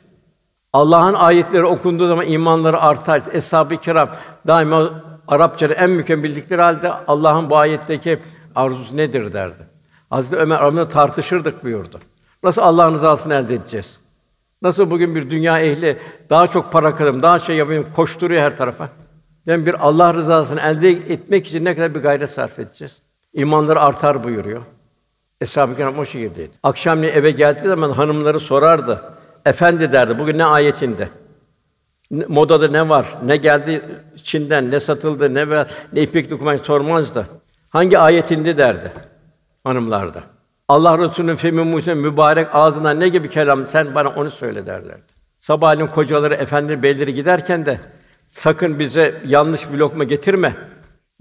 [0.73, 3.23] Allah'ın ayetleri okunduğu zaman imanları artar.
[3.33, 4.11] Eshab-ı kiram
[4.47, 8.19] daima Arapçayı en mükemmel halde Allah'ın bu ayetteki
[8.55, 9.63] arzusu nedir derdi.
[10.11, 11.99] Hazreti Ömer aramızda tartışırdık buyurdu.
[12.43, 13.99] Nasıl Allah'ın rızasını elde edeceğiz?
[14.63, 15.99] Nasıl bugün bir dünya ehli
[16.31, 18.89] daha çok para kazanım, daha şey yapayım, koşturuyor her tarafa.
[19.47, 22.99] Yani bir Allah rızasını elde etmek için ne kadar bir gayret sarf edeceğiz?
[23.33, 24.63] İmanları artar buyuruyor.
[25.41, 26.51] Eshab-ı Kiram o şekildeydi.
[26.63, 29.03] Akşamleyin eve geldiği zaman hanımları sorardı.
[29.47, 31.09] Efendi derdi, bugün ne ayetinde?
[32.29, 33.07] Modada ne var?
[33.25, 33.83] Ne geldi
[34.23, 37.27] Çin'den, ne satıldı, ne ver, ne ipek doküman sormazdı.
[37.71, 38.93] Hangi ayetinde derdi
[39.65, 40.21] hanımlarda.
[40.69, 45.03] Allah Resulü'nün femi Musa mübarek ağzından ne gibi kelam sen bana onu söyle derlerdi.
[45.39, 47.81] Sabahleyin kocaları, efendi beyleri giderken de
[48.27, 50.55] sakın bize yanlış bir lokma getirme.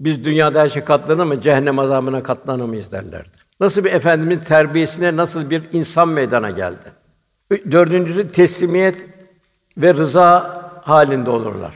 [0.00, 3.28] Biz dünyada her şey katlanamayız, cehennem azabına katlanamayız derlerdi.
[3.60, 6.92] Nasıl bir efendimin terbiyesine nasıl bir insan meydana geldi.
[7.70, 9.06] Dördüncüsü teslimiyet
[9.76, 11.74] ve rıza halinde olurlar.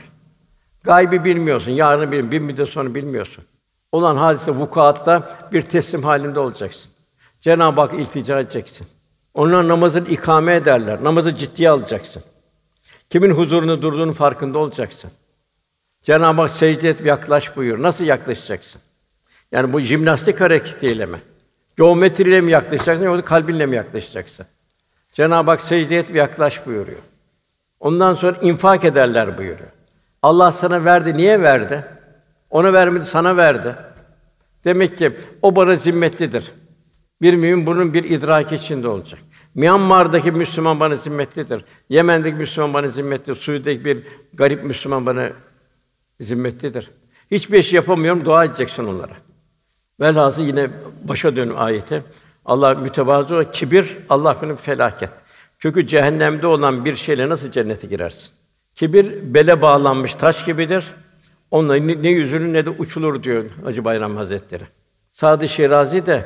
[0.83, 3.43] Gaybi bilmiyorsun, yarını bir, bir müddet sonra bilmiyorsun.
[3.91, 6.91] Olan hadise vukuatta bir teslim halinde olacaksın.
[7.41, 8.87] Cenab-ı Hak iltica edeceksin.
[9.33, 11.03] Onlar namazın ikame ederler.
[11.03, 12.23] Namazı ciddiye alacaksın.
[13.09, 15.11] Kimin huzurunda durduğunun farkında olacaksın.
[16.05, 17.83] Cenab-ı Hak secde et yaklaş buyuruyor.
[17.83, 18.81] Nasıl yaklaşacaksın?
[19.51, 21.21] Yani bu jimnastik hareketiyle mi?
[21.77, 24.45] Geometriyle mi yaklaşacaksın yoksa kalbinle mi yaklaşacaksın?
[25.11, 26.99] Cenab-ı Hak secde et yaklaş buyuruyor.
[27.79, 29.69] Ondan sonra infak ederler buyuruyor.
[30.21, 31.85] Allah sana verdi, niye verdi?
[32.49, 33.75] Ona vermedi, sana verdi.
[34.65, 36.51] Demek ki o bana zimmetlidir.
[37.21, 39.19] Bir mümin bunun bir idrak içinde olacak.
[39.55, 41.65] Myanmar'daki Müslüman bana zimmetlidir.
[41.89, 43.39] Yemen'deki Müslüman bana zimmetlidir.
[43.39, 45.29] Suud'daki bir garip Müslüman bana
[46.21, 46.91] zimmetlidir.
[47.31, 49.13] Hiçbir şey yapamıyorum, dua edeceksin onlara.
[49.99, 50.69] Velhâsıl yine
[51.03, 52.01] başa dönüm ayete.
[52.45, 55.09] Allah mütevazı kibir Allah günü felaket.
[55.59, 58.31] Kökü cehennemde olan bir şeyle nasıl cennete girersin?
[58.75, 60.85] Kibir bele bağlanmış taş gibidir.
[61.51, 64.63] Onunla ne yüzülür ne de uçulur diyor Hacı Bayram Hazretleri.
[65.11, 66.25] Sadı Şirazi de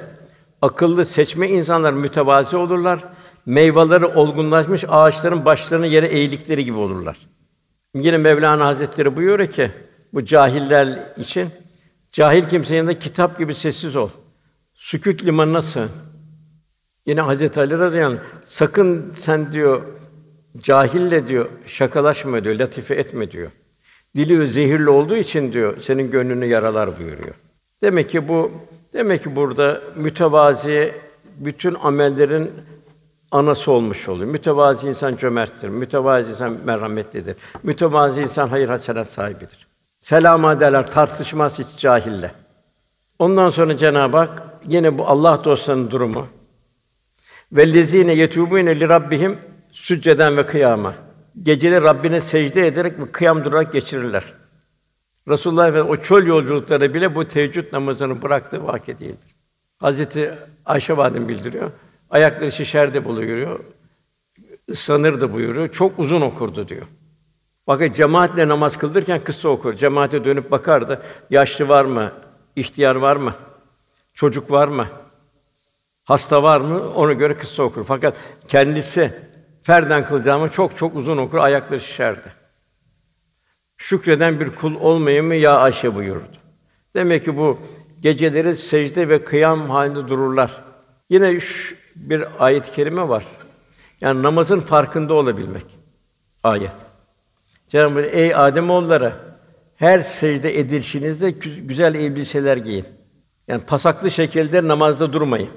[0.62, 3.00] akıllı seçme insanlar mütevazi olurlar.
[3.46, 7.18] Meyveleri olgunlaşmış ağaçların başlarını yere eğilikleri gibi olurlar.
[7.96, 9.72] Yine Mevlana Hazretleri buyuruyor ki
[10.14, 11.50] bu cahiller için
[12.12, 14.10] cahil kimsenin yanında kitap gibi sessiz ol.
[14.74, 15.90] Sükût limanına sığın.
[17.06, 19.82] Yine Hazreti Ali radıyallahu anh, sakın sen diyor
[20.58, 23.52] cahille diyor şakalaşma diyor, latife etme diyor.
[24.16, 27.36] Dili zehirli olduğu için diyor senin gönlünü yaralar buyuruyor.
[27.82, 28.52] Demek ki bu
[28.94, 30.94] demek ki burada mütevazi
[31.38, 32.52] bütün amellerin
[33.32, 34.32] anası olmuş oluyor.
[34.32, 35.70] Mütevazi insan cömerttir.
[35.70, 37.36] Mütevazi insan merhametlidir.
[37.64, 39.68] Mütevazi insan hayır hasenat sahibidir.
[40.00, 42.32] Selam ederler, tartışmaz hiç cahille.
[43.20, 46.28] Ondan sonra Cenab-ı Hak yine bu Allah dostlarının durumu.
[47.52, 49.38] Vellezine yetubune li rabbihim
[49.72, 50.94] sücceden ve kıyama.
[51.42, 54.24] Geceleri Rabbine secde ederek ve kıyam durarak geçirirler.
[55.28, 59.36] Resulullah Efendimiz o çöl yolculukları bile bu teheccüd namazını bıraktığı vakit değildir.
[59.80, 60.34] Hazreti
[60.66, 61.72] Ayşe validem bildiriyor.
[62.10, 63.60] Ayakları şişerdi buluyor.
[64.68, 65.72] Islanırdı buyuruyor.
[65.72, 66.88] Çok uzun okurdu diyor.
[67.68, 69.74] Bakın cemaatle namaz kıldırırken kısa okur.
[69.74, 71.02] Cemaate dönüp bakardı.
[71.30, 72.12] Yaşlı var mı?
[72.56, 73.34] İhtiyar var mı?
[74.14, 74.88] Çocuk var mı?
[76.04, 76.94] Hasta var mı?
[76.94, 77.84] Ona göre kısa okur.
[77.84, 78.18] Fakat
[78.48, 79.14] kendisi
[79.62, 81.38] ferden kılacağımı çok çok uzun okur.
[81.38, 82.34] Ayakları şişerdi.
[83.78, 86.38] Şükreden bir kul olmayayım mı ya Ayşe buyurdu.
[86.94, 87.60] Demek ki bu
[88.02, 90.69] geceleri secde ve kıyam halinde dururlar.
[91.10, 93.24] Yine şu bir ayet-i kerime var.
[94.02, 95.66] Yani namazın farkında olabilmek.
[96.44, 96.76] Ayet.
[97.68, 99.14] Cenab-ı Hak ey Adem oğulları
[99.76, 102.86] her secde edilişinizde güzel elbiseler giyin.
[103.48, 105.50] Yani pasaklı şekilde namazda durmayın.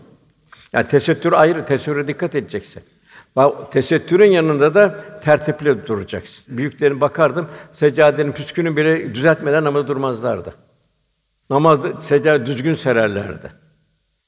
[0.73, 2.83] Yani tesettür ayrı, tesettüre dikkat edeceksin.
[3.37, 6.57] Bak tesettürün yanında da tertipli duracaksın.
[6.57, 10.55] Büyüklerin bakardım, seccadenin püskünü bile düzeltmeden namaz durmazlardı.
[11.51, 13.62] Namazda seccade düzgün sererlerdi.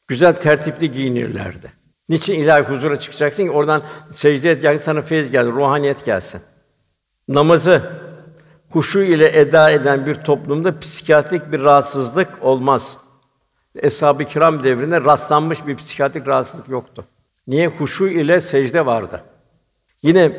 [0.08, 1.72] Güzel tertipli giyinirlerdi.
[2.08, 6.40] Niçin ilahi huzura çıkacaksın ki oradan secde et gelsin sana feyiz gelsin, ruhaniyet gelsin.
[7.28, 7.82] Namazı
[8.70, 12.96] huşu ile eda eden bir toplumda psikiyatrik bir rahatsızlık olmaz.
[13.76, 17.04] Eshab-ı Kiram devrinde rastlanmış bir psikiyatrik rahatsızlık yoktu.
[17.46, 17.66] Niye?
[17.66, 19.22] Huşu ile secde vardı.
[20.02, 20.32] Yine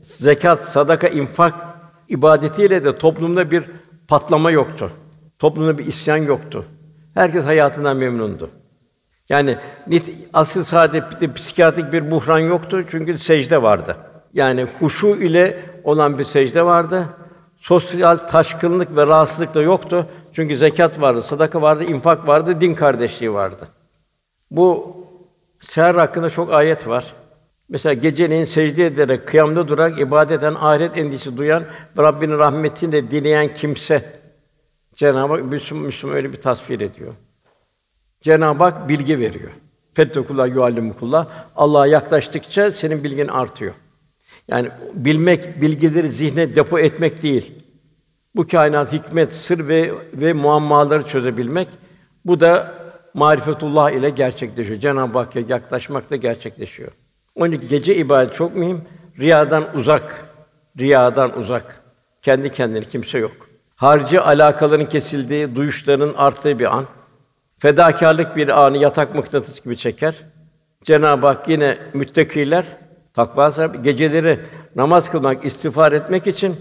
[0.00, 1.54] zekat, sadaka, infak
[2.08, 3.64] ibadetiyle de toplumda bir
[4.08, 4.90] patlama yoktu.
[5.38, 6.64] Toplumda bir isyan yoktu.
[7.14, 8.50] Herkes hayatından memnundu.
[9.28, 9.56] Yani
[10.32, 13.96] asıl saadette psikiyatrik bir buhran yoktu çünkü secde vardı.
[14.32, 17.04] Yani huşu ile olan bir secde vardı.
[17.56, 20.06] Sosyal taşkınlık ve rahatsızlık da yoktu.
[20.32, 23.68] Çünkü zekat vardı, sadaka vardı, infak vardı, din kardeşliği vardı.
[24.50, 24.96] Bu
[25.60, 27.14] seher hakkında çok ayet var.
[27.68, 31.64] Mesela geceleyin secde ederek, kıyamda durarak ibadet ahiret endişesi duyan
[31.98, 34.04] ve Rabbinin rahmetini de dileyen kimse
[34.94, 37.12] Cenab-ı Hak Müslüman, Müslüman öyle bir tasvir ediyor.
[38.24, 39.50] Cenab-ı Hak bilgi veriyor.
[39.92, 41.26] Fettekullah yuallimukullah.
[41.56, 43.74] Allah'a yaklaştıkça senin bilgin artıyor.
[44.48, 47.52] Yani bilmek, bilgileri zihne depo etmek değil.
[48.36, 51.68] Bu kainat hikmet, sır ve ve muammaları çözebilmek.
[52.24, 52.74] Bu da
[53.14, 54.80] marifetullah ile gerçekleşiyor.
[54.80, 56.92] Cenab-ı Hakk'a yaklaşmak da gerçekleşiyor.
[57.34, 58.82] Onun için gece ibadet çok mühim.
[59.18, 60.24] Riyadan uzak,
[60.78, 61.80] riyadan uzak.
[62.22, 63.36] Kendi kendine kimse yok.
[63.76, 66.86] Harcı alakaların kesildiği, duyuşların arttığı bir an.
[67.64, 70.14] Fedakarlık bir anı yatak mıknatıs gibi çeker.
[70.82, 72.64] Cenab-ı Hak yine müttakiler
[73.14, 74.40] takva sahibi geceleri
[74.76, 76.56] namaz kılmak, istiğfar etmek için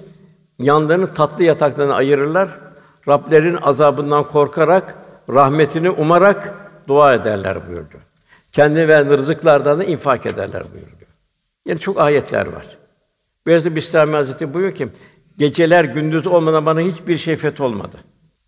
[0.60, 2.50] yanlarını tatlı yataklarına ayırırlar.
[3.08, 4.96] Rablerin azabından korkarak,
[5.30, 6.54] rahmetini umarak
[6.88, 7.98] dua ederler buyurdu.
[8.52, 11.06] Kendi ve rızıklardan da infak ederler buyurdu.
[11.66, 12.66] Yani çok ayetler var.
[13.48, 14.88] Beyazıt Bistami Hazretleri buyuruyor ki,
[15.38, 17.98] geceler gündüz olmadan bana hiçbir şey feth olmadı.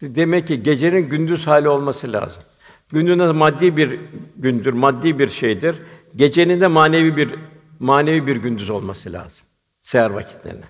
[0.01, 2.43] Demek ki gecenin gündüz hali olması lazım.
[2.91, 3.99] Gündüz maddi bir
[4.38, 5.75] gündür, maddi bir şeydir.
[6.15, 7.36] Gecenin de manevi bir
[7.79, 9.45] manevi bir gündüz olması lazım.
[9.81, 10.65] Seher vakitlerinde.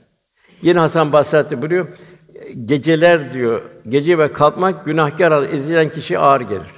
[0.61, 1.87] Yine Hasan Basri buyuruyor,
[2.65, 6.71] geceler diyor, gece ve kalkmak günahkar ezilen kişi ağır gelir.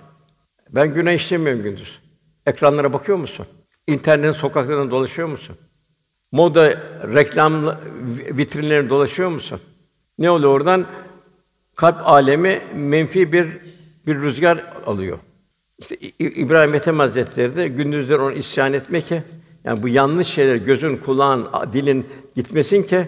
[0.70, 2.00] Ben günah işlemiyorum gündüz.
[2.46, 3.46] Ekranlara bakıyor musun?
[3.88, 5.58] İnternetin sokaklarında dolaşıyor musun?
[6.32, 6.70] Moda
[7.14, 7.76] reklam
[8.38, 9.60] vitrinlerinde dolaşıyor musun?
[10.20, 10.86] Ne oluyor oradan?
[11.78, 13.48] Kalp alemi menfi bir
[14.08, 15.18] bir rüzgar alıyor.
[15.78, 19.24] İşte İbrahim Ethem Hazretleri de gündüzleri onu isyan etmek ki
[19.64, 23.08] yani bu yanlış şeyler gözün, kulağın, dilin gitmesin ki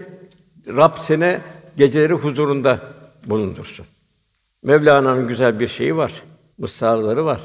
[0.68, 1.40] Rab seni
[1.78, 2.80] geceleri huzurunda
[3.26, 3.86] bulundursun.
[4.64, 6.24] Mevlana'nın güzel bir şeyi var.
[6.58, 7.40] Mısraları var.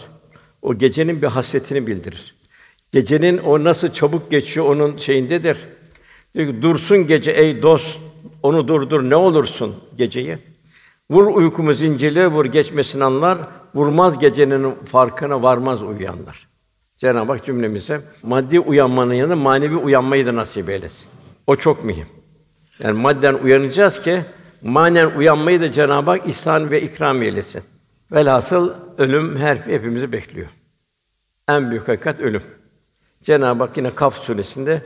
[0.63, 2.35] O gecenin bir hasretini bildirir.
[2.93, 5.59] Gecenin o nasıl çabuk geçiyor onun şeyindedir.
[6.35, 7.99] Diyor ki, dursun gece ey dost,
[8.43, 10.39] onu durdur ne olursun geceyi.
[11.11, 13.39] Vur uykumu zincirleri vur geçmesin anlar,
[13.75, 16.49] vurmaz gecenin farkına varmaz uyuyanlar.
[16.97, 21.09] Cenab-ı Hak cümlemize maddi uyanmanın yanında manevi uyanmayı da nasip eylesin.
[21.47, 22.07] O çok mühim.
[22.79, 24.23] Yani madden uyanacağız ki
[24.63, 27.63] manen uyanmayı da Cenab-ı Hak ihsan ve ikram eylesin.
[28.13, 30.49] Velhasıl ölüm her hepimizi bekliyor.
[31.49, 32.43] En büyük hakikat ölüm.
[33.23, 34.83] Cenab-ı Hak yine Kaf suresinde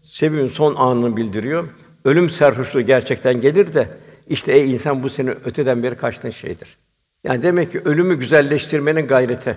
[0.00, 1.64] Sevim'in son anını bildiriyor.
[2.04, 3.88] Ölüm serhoşluğu gerçekten gelir de
[4.28, 6.78] işte ey insan bu senin öteden beri kaçtığın şeydir.
[7.24, 9.56] Yani demek ki ölümü güzelleştirmenin gayreti.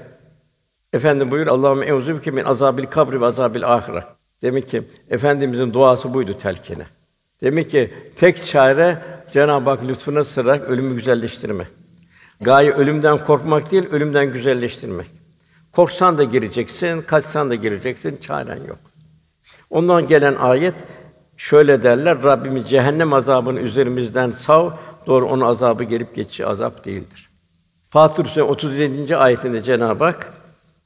[0.94, 4.04] Efendim buyur Allahümme euzubike min azabil kabri ve azabil ahire.
[4.42, 6.84] Demek ki efendimizin duası buydu telkini.
[7.42, 9.02] Demek ki tek çare
[9.32, 11.68] Cenab-ı Hak lütfuna sığınarak ölümü güzelleştirme.
[12.42, 15.08] Gaye ölümden korkmak değil, ölümden güzelleştirmek.
[15.72, 18.80] Korksan da gireceksin, kaçsan da gireceksin, çaren yok.
[19.70, 20.76] Ondan gelen ayet
[21.38, 24.72] şöyle derler: Rabbimiz cehennem azabını üzerimizden sav,
[25.08, 27.30] doğru onun azabı gelip geçici azap değildir.
[27.90, 29.18] Fatır Suresi 37.
[29.18, 30.34] ayetinde Cenab-ı Hak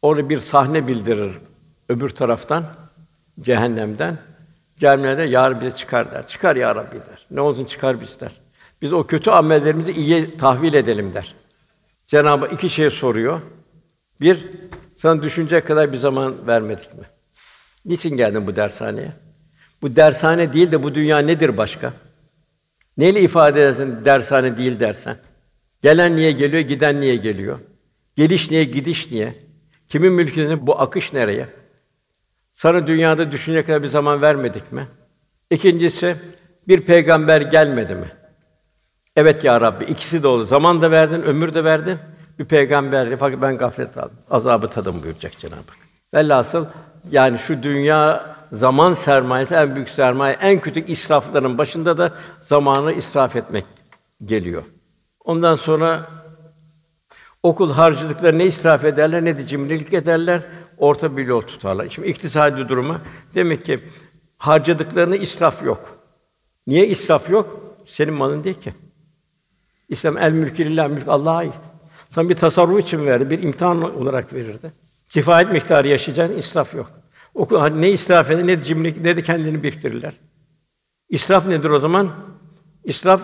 [0.02, 1.32] orada bir sahne bildirir
[1.90, 2.64] öbür taraftan
[3.40, 4.18] cehennemden.
[4.76, 6.28] Cehennemde yar bize çıkar der.
[6.28, 7.26] Çıkar ya Rabbi der.
[7.32, 8.32] Ne olsun çıkar biz der.
[8.82, 11.36] Biz o kötü amellerimizi iyiye tahvil edelim der.
[12.08, 13.42] Cenab-ı Hak iki şey soruyor.
[14.22, 14.48] Bir,
[14.96, 17.04] sana düşünecek kadar bir zaman vermedik mi?
[17.86, 19.12] Niçin geldin bu dershaneye?
[19.82, 21.94] Bu dershane değil de bu dünya nedir başka?
[22.98, 25.18] Neyle ifade edersin dershane değil dersen?
[25.82, 27.60] Gelen niye geliyor, giden niye geliyor?
[28.16, 29.36] Geliş niye, gidiş niye?
[29.88, 31.48] Kimin mülkünde bu akış nereye?
[32.52, 34.88] Sana dünyada düşünecek kadar bir zaman vermedik mi?
[35.50, 36.16] İkincisi,
[36.68, 38.12] bir peygamber gelmedi mi?
[39.16, 40.44] Evet ya Rabbi, ikisi de oldu.
[40.44, 41.98] Zaman da verdin, ömür de verdin.
[42.40, 44.18] Bir peygamberdi fakat ben gaflet aldım.
[44.32, 45.78] Azabı tadım buyuracak Cenab-ı Hak.
[46.14, 46.66] Velhasıl
[47.12, 50.34] yani şu dünya zaman sermayesi en büyük sermaye.
[50.34, 53.66] En kötü israfların başında da zamanı israf etmek
[54.26, 54.64] geliyor.
[55.26, 56.08] Ondan sonra
[57.44, 60.42] okul harcadıkları ne israf ederler ne de cimrilik ederler.
[60.78, 61.88] Orta bir yol tutarlar.
[61.88, 62.98] Şimdi iktisadi durumu
[63.36, 63.80] demek ki
[64.38, 66.00] harcadıklarını israf yok.
[66.68, 67.76] Niye israf yok?
[67.86, 68.74] Senin malın değil ki.
[69.90, 71.62] İslam el mülkü lillah mülk Allah'a ait.
[72.10, 74.72] Sana bir tasarruf için verdi, bir imtihan olarak verirdi.
[75.10, 76.92] Kifayet miktarı yaşayacaksın, israf yok.
[77.34, 80.14] Okul ne israf eder, ne cimrilik, ne de kendini biriktirirler.
[81.10, 82.12] İsraf nedir o zaman?
[82.84, 83.22] İsraf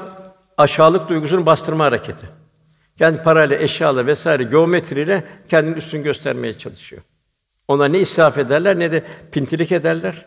[0.57, 2.29] aşağılık duygusunu bastırma hareketi.
[2.97, 7.01] Kendi parayla, eşyalar vesaire geometriyle kendini üstün göstermeye çalışıyor.
[7.67, 10.25] Ona ne israf ederler ne de pintilik ederler.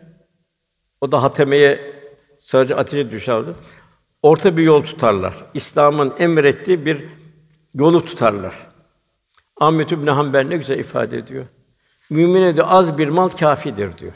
[1.00, 1.92] O da hatemeye
[2.40, 3.50] sadece ateşe düşerdi.
[4.22, 5.34] Orta bir yol tutarlar.
[5.54, 7.04] İslam'ın emrettiği bir
[7.74, 8.54] yolu tutarlar.
[9.56, 11.44] Ahmet İbn Hanbel ne güzel ifade ediyor.
[12.10, 14.12] Mümine de az bir mal kafidir diyor.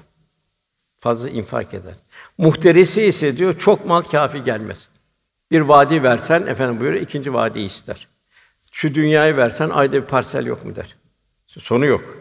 [0.97, 1.95] Fazla infak eder.
[2.39, 4.89] Muhterisi ise diyor çok mal kafi gelmez.
[5.51, 8.09] Bir vadi versen efendim buyuruyor ikinci vadi ister.
[8.73, 10.97] Şu dünyayı versen ayda bir parsel yok mu der.
[11.47, 12.17] Sonu yok.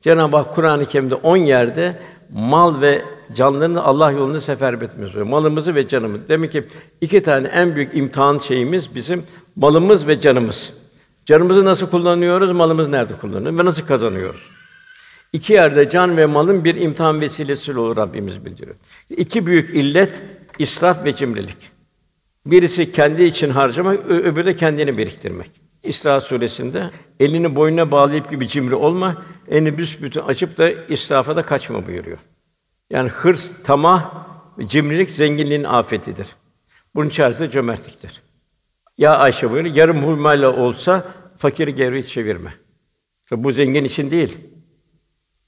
[0.00, 2.02] Cenab-ı Hak Kur'an-ı Kerim'de on yerde
[2.32, 3.04] mal ve
[3.34, 5.26] canlarını Allah yolunda seferber diyor.
[5.26, 6.28] Malımızı ve canımızı.
[6.28, 6.64] Demek ki
[7.00, 9.24] iki tane en büyük imtihan şeyimiz bizim
[9.56, 10.72] malımız ve canımız.
[11.24, 14.59] Canımızı nasıl kullanıyoruz, malımız nerede kullanılıyor ve nasıl kazanıyoruz?
[15.32, 18.76] İki yerde can ve malın bir imtihan vesilesi olur Rabbimiz bildiriyor.
[19.10, 20.22] İki büyük illet
[20.58, 21.56] israf ve cimrilik.
[22.46, 25.50] Birisi kendi için harcamak, öbürü de kendini biriktirmek.
[25.82, 26.90] İsra suresinde
[27.20, 32.18] elini boynuna bağlayıp gibi cimri olma, elini büsbütün açıp da israfa da kaçma buyuruyor.
[32.90, 34.26] Yani hırs, tamah,
[34.60, 36.26] cimrilik zenginliğin afetidir.
[36.94, 38.22] Bunun içerisinde cömertliktir.
[38.98, 41.04] Ya Ayşe buyuruyor, yarım hurmayla olsa
[41.36, 42.54] fakiri geri çevirme.
[43.26, 44.38] Tabi bu zengin için değil.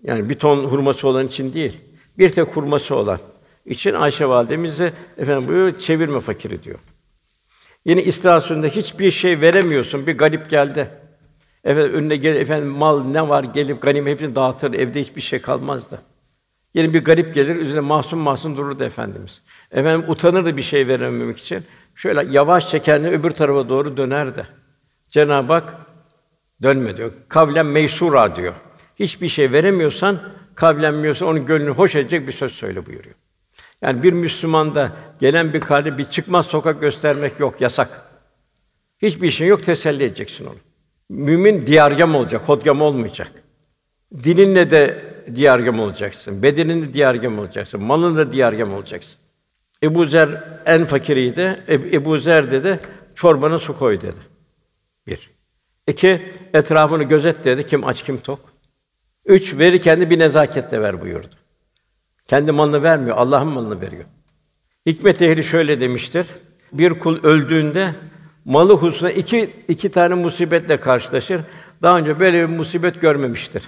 [0.02, 1.80] Yani bir ton hurması olan için değil.
[2.18, 3.18] Bir tek hurması olan
[3.66, 6.78] için Ayşe validemize efendim buyuruyor, çevirme fakiri diyor.
[7.84, 10.06] Yine istihdasında hiçbir şey veremiyorsun.
[10.06, 10.88] Bir garip geldi.
[11.64, 14.72] Evet önüne gel efendim mal ne var gelip ganim hepsini dağıtır.
[14.72, 16.02] Evde hiçbir şey kalmazdı.
[16.74, 19.42] Yine bir garip gelir, üzerine masum masum dururdu efendimiz.
[19.70, 21.64] Efendim utanırdı bir şey verememek için.
[21.94, 24.46] Şöyle yavaşça kendini öbür tarafa doğru dönerdi.
[25.08, 25.74] Cenab-ı Hak
[26.62, 27.12] dönme diyor.
[27.28, 28.54] Kavlen meysura diyor.
[29.02, 30.20] Hiçbir şey veremiyorsan,
[30.54, 33.14] kavlenmiyorsa onun gönlünü hoş edecek bir söz söyle buyuruyor.
[33.82, 38.02] Yani bir Müslümanda gelen bir kalbi bir çıkmaz sokak göstermek yok, yasak.
[39.02, 40.56] Hiçbir işin yok, teselli edeceksin onu.
[41.08, 43.32] Mümin diyargam olacak, hodgam olmayacak.
[44.24, 49.16] Dilinle de diyargam olacaksın, bedeninle diyargam olacaksın, malınla diyargam olacaksın.
[49.82, 51.64] Ebu Zer en fakiriydi.
[51.68, 52.80] Ebu Zer dedi,
[53.14, 54.20] çorbana su koy dedi.
[55.06, 55.30] Bir.
[55.86, 56.22] İki,
[56.54, 58.51] etrafını gözet dedi, kim aç kim tok.
[59.26, 61.36] Üç, veri kendi bir nezaketle ver buyurdu.
[62.28, 64.04] Kendi malını vermiyor, Allah'ın malını veriyor.
[64.86, 66.26] Hikmet ehli şöyle demiştir.
[66.72, 67.94] Bir kul öldüğünde
[68.44, 71.40] malı hususunda iki, iki tane musibetle karşılaşır.
[71.82, 73.62] Daha önce böyle bir musibet görmemiştir.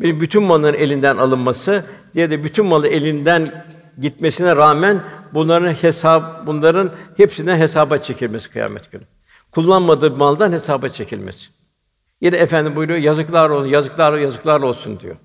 [0.00, 1.84] Bir bütün malın elinden alınması,
[2.14, 3.64] diye de bütün malı elinden
[4.00, 5.02] gitmesine rağmen
[5.34, 9.02] bunların hesap bunların hepsinden hesaba çekilmesi kıyamet günü.
[9.52, 11.57] Kullanmadığı maldan hesaba çekilmesi.
[12.20, 15.16] Yine efendim buyuruyor yazıklar olsun, yazıklar yazıklar olsun diyor.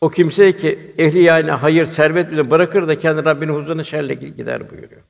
[0.00, 4.70] O kimse ki ehli yani hayır servet bile bırakır da kendi Rabbinin huzuruna şerle gider
[4.70, 5.02] buyuruyor.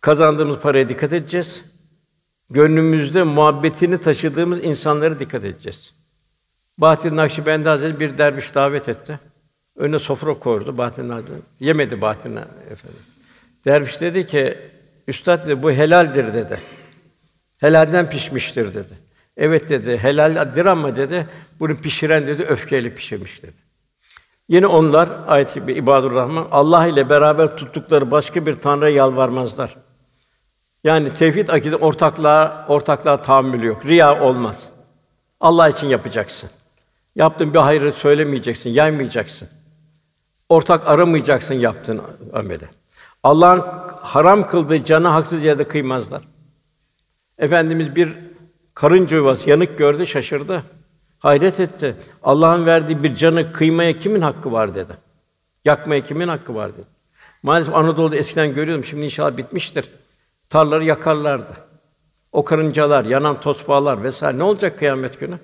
[0.00, 1.64] Kazandığımız paraya dikkat edeceğiz.
[2.50, 5.94] gönlümüzde muhabbetini taşıdığımız insanlara dikkat edeceğiz.
[6.78, 9.20] Bahattin Nakşibendi Hazretleri bir derviş davet etti.
[9.76, 11.42] Önüne sofra koydu Bahattin Nakşibendi.
[11.60, 12.36] Yemedi Bahattin
[12.70, 12.96] efendi.
[13.64, 14.58] Derviş dedi ki,
[15.08, 16.60] Üstad dedi, bu helaldir dedi.
[17.60, 19.09] Helalden pişmiştir dedi.
[19.40, 21.26] Evet dedi, helaldir ama dedi,
[21.60, 23.56] bunu pişiren dedi, öfkeyle pişirmiş dedi.
[24.48, 29.76] Yine onlar ayet gibi İbadur Rahman Allah ile beraber tuttukları başka bir tanrıya yalvarmazlar.
[30.84, 33.86] Yani tevhid akide ortaklığa ortaklığa tahammül yok.
[33.86, 34.68] Riya olmaz.
[35.40, 36.50] Allah için yapacaksın.
[37.14, 39.48] Yaptığın bir hayrı söylemeyeceksin, yaymayacaksın.
[40.48, 42.68] Ortak aramayacaksın yaptığın amele.
[43.22, 43.64] Allah'ın
[44.00, 46.22] haram kıldığı canı haksız yerde kıymazlar.
[47.38, 48.29] Efendimiz bir
[48.74, 50.62] karınca yuvası yanık gördü, şaşırdı.
[51.18, 51.96] Hayret etti.
[52.22, 54.92] Allah'ın verdiği bir canı kıymaya kimin hakkı var dedi.
[55.64, 56.86] Yakmaya kimin hakkı var dedi.
[57.42, 58.84] Maalesef Anadolu'da eskiden görüyordum.
[58.84, 59.90] Şimdi inşallah bitmiştir.
[60.48, 61.52] Tarları yakarlardı.
[62.32, 65.38] O karıncalar, yanan tosbağalar vesaire ne olacak kıyamet günü?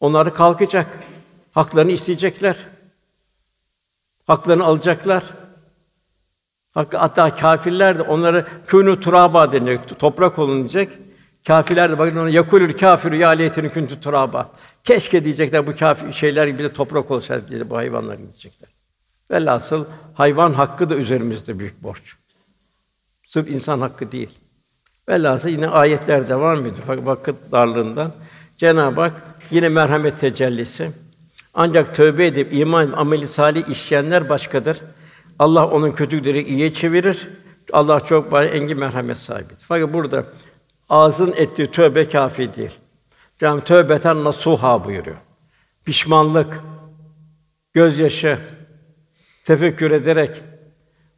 [0.00, 0.86] Onları kalkacak.
[1.52, 2.66] Haklarını isteyecekler.
[4.26, 5.24] Haklarını alacaklar.
[6.74, 10.64] Hatta kâfirler de onları künü turaba denecek, toprak olun
[11.46, 14.50] Kâfirler de bakın ona yakulül kâfiru ya leyteni kuntu turaba.
[14.84, 18.70] Keşke diyecekler bu kâfir şeyler gibi de toprak olsaydı diye bu hayvanlar diyecekler.
[19.30, 19.84] Velhasıl
[20.14, 22.16] hayvan hakkı da üzerimizde büyük borç.
[23.26, 24.30] Sırf insan hakkı değil.
[25.08, 26.86] Velhasıl yine ayetler devam ediyor.
[26.88, 28.12] Vakit darlığından
[28.56, 29.12] Cenab-ı Hak
[29.50, 30.90] yine merhamet tecellisi.
[31.54, 34.80] Ancak tövbe edip iman ameli salih işleyenler başkadır.
[35.38, 37.28] Allah onun kötülükleri iyiye çevirir.
[37.72, 39.64] Allah çok bari engin merhamet sahibidir.
[39.68, 40.24] Fakat burada
[40.94, 42.70] ağzın ettiği tövbe kafi değil.
[43.40, 45.16] Cenab-ı tövbeten nasuha buyuruyor.
[45.86, 46.60] Pişmanlık,
[47.72, 48.38] gözyaşı,
[49.44, 50.30] tefekkür ederek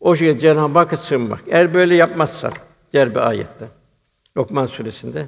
[0.00, 1.40] o şekilde Cenab-ı Hakk'a sığınmak.
[1.48, 2.52] Eğer böyle yapmazsak
[2.92, 3.66] diğer bir ayette.
[4.36, 5.26] Lokman suresinde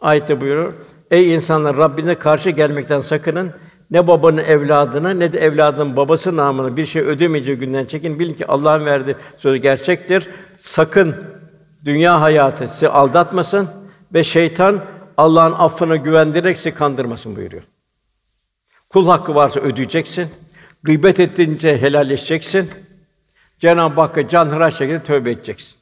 [0.00, 0.72] ayette buyuruyor.
[1.10, 3.52] Ey insanlar Rabbine karşı gelmekten sakının.
[3.90, 8.18] Ne babanın evladına ne de evladının babası namına bir şey ödemeyeceği günden çekin.
[8.18, 10.28] Bilin ki Allah'ın verdiği söz gerçektir.
[10.58, 11.37] Sakın
[11.84, 13.68] dünya hayatı sizi aldatmasın
[14.14, 14.84] ve şeytan
[15.16, 17.62] Allah'ın affına güvendirerek sizi kandırmasın buyuruyor.
[18.88, 20.28] Kul hakkı varsa ödeyeceksin.
[20.82, 22.70] Gıybet ettiğince helalleşeceksin.
[23.58, 25.76] Cenab-ı Hakk'a canhıraş şekilde tövbe edeceksin.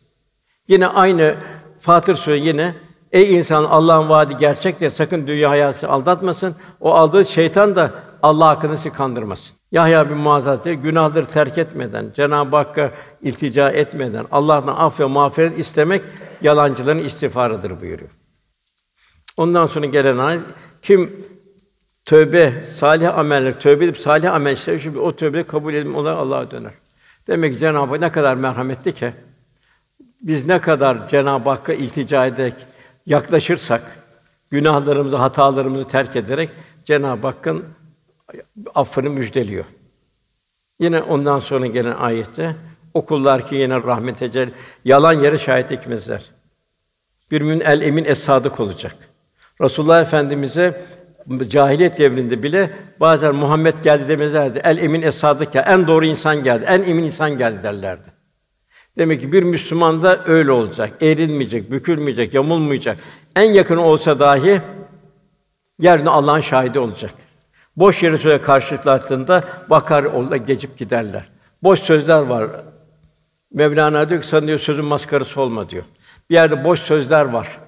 [0.69, 1.35] Yine aynı
[1.79, 2.75] Fatır Suresi yine
[3.13, 4.91] Ey insan Allah'ın vaadi gerçektir.
[4.91, 6.57] Sakın dünya hayatı aldatmasın.
[6.81, 7.93] O aldığı şeytan da
[8.23, 9.56] Allah hakkını sizi kandırmasın.
[9.77, 12.91] Yahya bin Muaz Hazretleri günahları terk etmeden, Cenab-ı Hakk'a
[13.23, 16.03] iltica etmeden Allah'tan af ve mağfiret istemek
[16.43, 18.11] yalancıların istiğfarıdır buyuruyor.
[19.37, 20.43] Ondan sonra gelen ayet
[20.83, 21.27] kim
[22.05, 26.73] tövbe, salih ameller tövbe edip salih amel işler, o tövbe kabul edilme olarak Allah'a döner.
[27.27, 29.13] Demek ki Cenab-ı Hak ne kadar merhametli ki
[30.23, 32.55] biz ne kadar Cenab-ı Hakk'a iltica ederek
[33.07, 33.83] yaklaşırsak,
[34.51, 36.51] günahlarımızı, hatalarımızı terk ederek
[36.85, 37.65] Cenab-ı Hakk'ın
[38.75, 39.65] affını müjdeliyor.
[40.81, 42.57] Yine ondan sonra gelen ayette
[42.95, 44.51] okullar ki yine rahmet ecel
[44.85, 46.31] yalan yere şahit etmezler.
[47.31, 48.97] Bir mümin el emin es sadık olacak.
[49.61, 50.83] Resulullah Efendimize
[51.49, 52.71] cahiliyet devrinde bile
[53.01, 54.61] bazen Muhammed geldi demezlerdi.
[54.65, 58.09] El emin es sadık ya en doğru insan geldi, en emin insan geldi derlerdi.
[58.99, 61.03] Demek ki bir Müslüman da öyle olacak.
[61.03, 62.99] Eğrilmeyecek, bükülmeyecek, yamulmayacak.
[63.37, 64.61] En yakın olsa dahi
[65.81, 67.11] yerine Allah'ın şahidi olacak.
[67.77, 71.25] Boş yere söyle karşılaştığında bakar onunla geçip giderler.
[71.63, 72.51] Boş sözler var.
[73.55, 75.85] Mevlana diyor ki sana sözün maskarası olma diyor.
[76.31, 77.59] Bir yerde boş sözler var.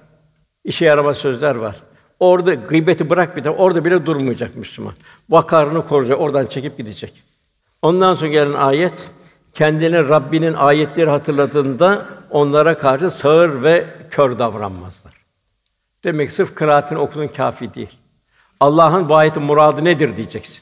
[0.63, 1.75] İşe yaramaz sözler var.
[2.19, 4.93] Orada gıybeti bırak bir de orada bile durmayacak Müslüman.
[5.29, 7.23] Vakarını koruyacak, oradan çekip gidecek.
[7.81, 9.09] Ondan sonra gelen ayet
[9.53, 15.13] kendine Rabbinin ayetleri hatırladığında onlara karşı sağır ve kör davranmazlar.
[16.03, 17.99] Demek ki sırf kıraatini okudun kafi değil.
[18.59, 20.61] Allah'ın bu ayetin muradı nedir diyeceksin.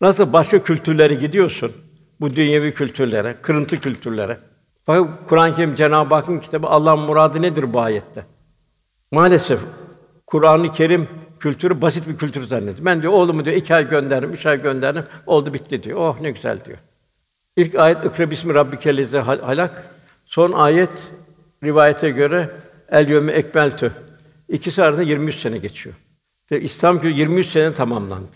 [0.00, 1.72] Nasıl başka kültürlere gidiyorsun?
[2.20, 4.38] Bu dünyevi kültürlere, kırıntı kültürlere.
[4.84, 8.24] Fakat Kur'an-ı Kerim Cenab-ı Hakk'ın kitabı Allah'ın muradı nedir bu ayette?
[9.12, 9.60] Maalesef
[10.26, 11.08] Kur'an-ı Kerim
[11.40, 12.84] kültürü basit bir kültür zannediyor.
[12.84, 15.98] Ben diyor oğlumu diyor iki ay gönderdim, üç ay gönderdim, oldu bitti diyor.
[15.98, 16.78] Oh ne güzel diyor.
[17.56, 19.90] İlk ayet ikra bismi rabbikellezi halak.
[20.24, 20.90] Son ayet
[21.64, 22.50] rivayete göre
[22.90, 23.92] el yevme ekmeltü.
[24.48, 25.94] İkisi arasında 23 sene geçiyor.
[26.50, 28.30] Ve İslam kültürü 23 sene tamamlandı.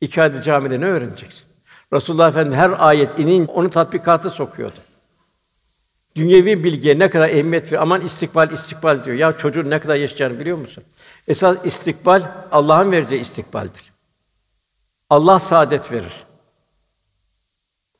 [0.00, 1.44] İki ayda camide ne öğreneceksin?
[1.92, 4.78] Resulullah Efendimiz her ayet inin onu tatbikatı sokuyordu.
[6.16, 9.16] Dünyevi bilgiye ne kadar ehemmiyet ve aman istikbal istikbal diyor.
[9.16, 10.84] Ya çocuğun ne kadar yaşayacağını biliyor musun?
[11.28, 12.22] Esas istikbal
[12.52, 13.92] Allah'ın vereceği istikbaldir.
[15.10, 16.24] Allah saadet verir.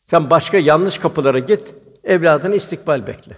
[0.05, 1.75] Sen başka yanlış kapılara git,
[2.05, 3.37] evladını istikbal bekle.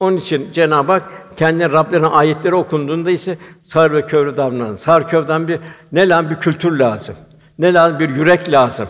[0.00, 4.76] Onun için Cenab-ı Hak kendi Rablerinin ayetleri okunduğunda ise sağır ve kövrü davranan.
[4.76, 5.60] Sağır kövden bir
[5.92, 7.16] ne lan bir kültür lazım.
[7.58, 8.88] Ne lazım bir yürek lazım.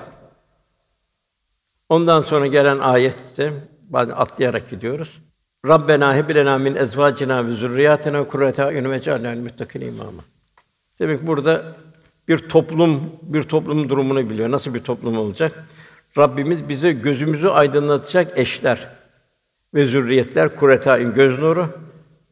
[1.89, 5.21] Ondan sonra gelen ayette bazen atlayarak gidiyoruz.
[5.67, 10.23] Rabbena heb lena min ezvacina ve zurriyatina kurrete a'yun ve cealnel muttakin imama.
[11.01, 11.63] Demek burada
[12.29, 14.51] bir toplum bir toplumun durumunu biliyor.
[14.51, 15.65] Nasıl bir toplum olacak?
[16.19, 18.89] Rabbimiz bize gözümüzü aydınlatacak eşler
[19.77, 21.69] ve zürriyetler kuretaîn göz nuru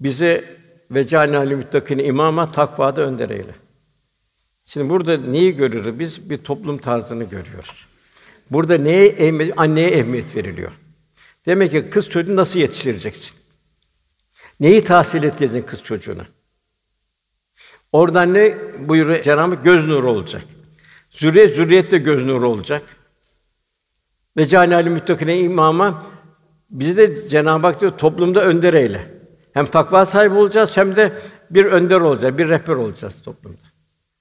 [0.01, 0.59] bize
[0.91, 3.55] ve cealnel muttakin imama takvada önder eyle.
[4.65, 5.99] Şimdi burada neyi görürüz?
[5.99, 7.87] Biz bir toplum tarzını görüyoruz.
[8.51, 10.73] Burada neye ehemmiyet, anneye ehemmiyet veriliyor.
[11.47, 13.33] Demek ki kız çocuğunu nasıl yetiştireceksin?
[14.61, 16.27] Neyi tahsil edeceksin kız çocuğuna?
[17.93, 19.55] Oradan ne buyuruyor Cenab-ı?
[19.55, 20.43] Göz nuru olacak.
[21.11, 22.83] Zürriyet, zürriyet de göz nuru olacak.
[24.37, 26.14] Ve cânâli müttakine imama
[26.71, 29.15] bizi de Cenab-ı Hak diyor toplumda önder eyle.
[29.53, 31.13] Hem takva sahibi olacağız hem de
[31.51, 33.63] bir önder olacağız, bir rehber olacağız toplumda.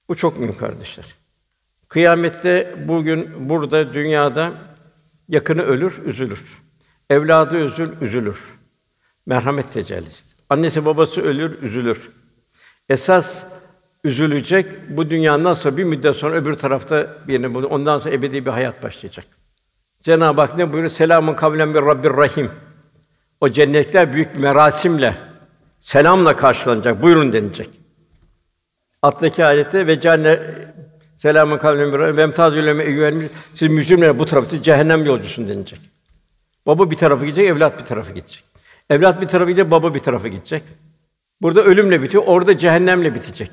[0.08, 1.14] Bu çok mühim kardeşler.
[1.88, 4.52] Kıyamette bugün burada dünyada
[5.28, 6.58] yakını ölür, üzülür.
[7.10, 8.54] Evladı üzül, üzülür.
[9.26, 10.24] Merhamet tecellisi.
[10.50, 12.10] Annesi babası ölür, üzülür.
[12.88, 13.44] Esas
[14.04, 17.70] üzülecek bu dünya nasıl bir müddet sonra öbür tarafta birini bulur.
[17.70, 19.26] Ondan sonra ebedi bir hayat başlayacak.
[20.04, 20.90] Cenab-ı Hak ne buyuruyor?
[20.90, 22.50] Selamun kavlen bir Rabbir Rahim.
[23.40, 25.14] O cennetler büyük merasimle,
[25.80, 27.02] selamla karşılanacak.
[27.02, 27.70] Buyurun denilecek.
[29.02, 30.42] Alttaki ayette ve cennet
[31.16, 35.80] selamun kavlen bir Rabbir ve emtazül siz mücrimler bu tarafı siz cehennem yolcusun denilecek.
[36.66, 38.44] Baba bir tarafa gidecek, evlat bir tarafa gidecek.
[38.90, 40.62] Evlat bir tarafa gidecek, baba bir tarafa gidecek.
[41.42, 43.50] Burada ölümle bitiyor, orada cehennemle bitecek.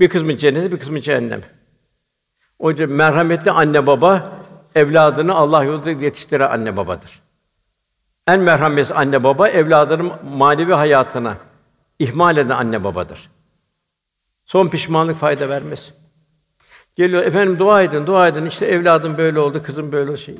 [0.00, 1.40] Bir kısmı cennete, bir kısmı cehennem.
[2.58, 4.41] O yüzden merhametli anne baba
[4.74, 7.22] evladını Allah yolunda yetiştiren anne babadır.
[8.26, 11.36] En merhametli anne baba evladının manevi hayatına
[11.98, 13.30] ihmal eden anne babadır.
[14.44, 15.92] Son pişmanlık fayda vermez.
[16.94, 18.46] Geliyor efendim dua edin, dua edin.
[18.46, 20.34] İşte evladım böyle oldu, kızım böyle şey.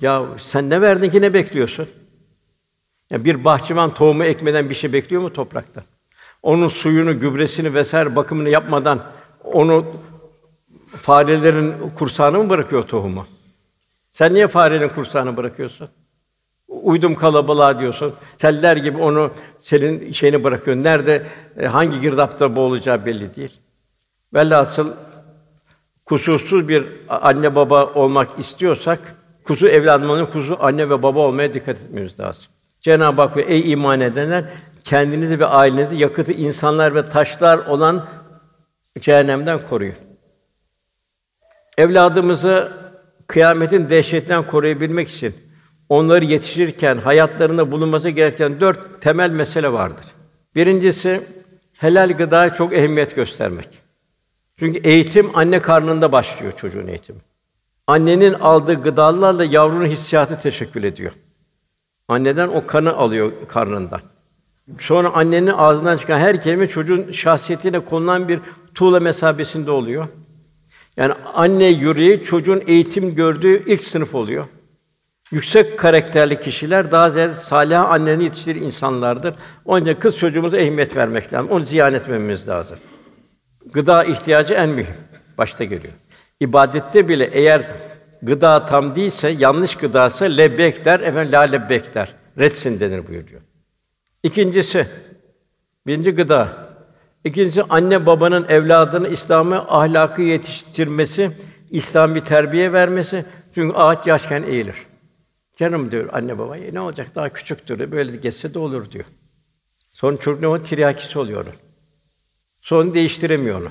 [0.00, 1.88] Ya sen ne verdin ki ne bekliyorsun?
[3.10, 5.82] Ya bir bahçıvan tohumu ekmeden bir şey bekliyor mu toprakta?
[6.42, 9.04] Onun suyunu, gübresini vesaire bakımını yapmadan
[9.44, 9.86] onu
[10.96, 13.26] farelerin kursağına mı bırakıyor tohumu?
[14.18, 15.88] Sen niye farenin kursağına bırakıyorsun?
[16.68, 18.14] Uydum kalabalığa diyorsun.
[18.36, 20.84] Seller gibi onu senin şeyini bırakıyorsun.
[20.84, 21.26] Nerede
[21.58, 23.60] e, hangi girdapta boğulacağı belli değil.
[24.34, 24.90] Velhasıl
[26.04, 29.14] kusursuz bir anne baba olmak istiyorsak
[29.44, 32.44] kuzu evladımızın kuzu anne ve baba olmaya dikkat etmemiz lazım.
[32.80, 34.44] Cenab-ı Hak ve ey iman edenler
[34.84, 38.06] kendinizi ve ailenizi yakıtı insanlar ve taşlar olan
[39.00, 39.94] cehennemden koruyun.
[41.76, 42.87] Evladımızı
[43.28, 45.34] kıyametin dehşetinden koruyabilmek için
[45.88, 50.06] onları yetiştirirken hayatlarında bulunması gereken dört temel mesele vardır.
[50.54, 51.20] Birincisi
[51.78, 53.68] helal gıdaya çok ehemmiyet göstermek.
[54.56, 57.18] Çünkü eğitim anne karnında başlıyor çocuğun eğitimi.
[57.86, 61.12] Annenin aldığı gıdalarla yavrunun hissiyatı teşekkül ediyor.
[62.08, 64.00] Anneden o kanı alıyor karnından.
[64.78, 68.40] Sonra annenin ağzından çıkan her kelime çocuğun şahsiyetine konulan bir
[68.74, 70.08] tuğla mesabesinde oluyor.
[70.98, 74.46] Yani anne yüreği çocuğun eğitim gördüğü ilk sınıf oluyor.
[75.32, 79.34] Yüksek karakterli kişiler daha ziyade salih annenin yetiştirir insanlardır.
[79.64, 81.50] Onun için kız çocuğumuza ehemmiyet vermek lazım.
[81.50, 82.78] Onu ziyan etmememiz lazım.
[83.72, 84.94] Gıda ihtiyacı en mühim.
[85.38, 85.94] Başta geliyor.
[86.40, 87.70] İbadette bile eğer
[88.22, 92.14] gıda tam değilse, yanlış gıdaysa lebbek der, efendim la lebbek der.
[92.38, 93.40] Retsin denir buyuruyor.
[94.22, 94.86] İkincisi,
[95.86, 96.67] birinci gıda.
[97.28, 101.30] İkincisi anne babanın evladını İslam'a ahlakı yetiştirmesi,
[101.70, 103.24] İslami terbiye vermesi.
[103.54, 104.74] Çünkü ağaç yaşken eğilir.
[105.56, 109.04] Canım diyor anne baba, e, ne olacak daha küçüktür, böyle geçse de olur diyor.
[109.92, 110.64] Sonra çocuk ne oluyor?
[110.64, 111.54] Tiryakisi oluyor onun.
[112.60, 113.68] Sonra değiştiremiyor onu.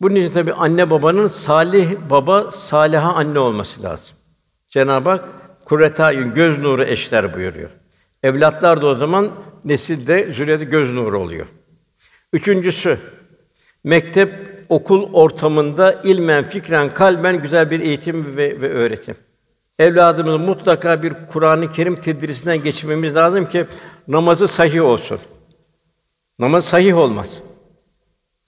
[0.00, 4.16] Bunun için tabii anne babanın salih baba, saliha anne olması lazım.
[4.68, 5.24] Cenab-ı Hak
[5.64, 7.70] kurretayın göz nuru eşler buyuruyor.
[8.22, 9.30] Evlatlar da o zaman
[9.64, 11.46] nesilde zürriyete göz nuru oluyor.
[12.32, 12.98] Üçüncüsü
[13.84, 19.14] mektep okul ortamında ilmen, fikren, kalben güzel bir eğitim ve, ve öğretim.
[19.78, 23.66] Evladımızın mutlaka bir Kur'an-ı Kerim tedrisinden geçirmemiz lazım ki
[24.08, 25.18] namazı sahih olsun.
[26.38, 27.30] Namaz sahih olmaz.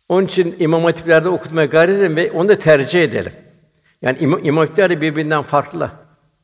[0.09, 3.33] Onun için imam hatiplerde okutmaya gayret edelim ve onu da tercih edelim.
[4.03, 5.91] Yani imam, imam hatipler de birbirinden farklı.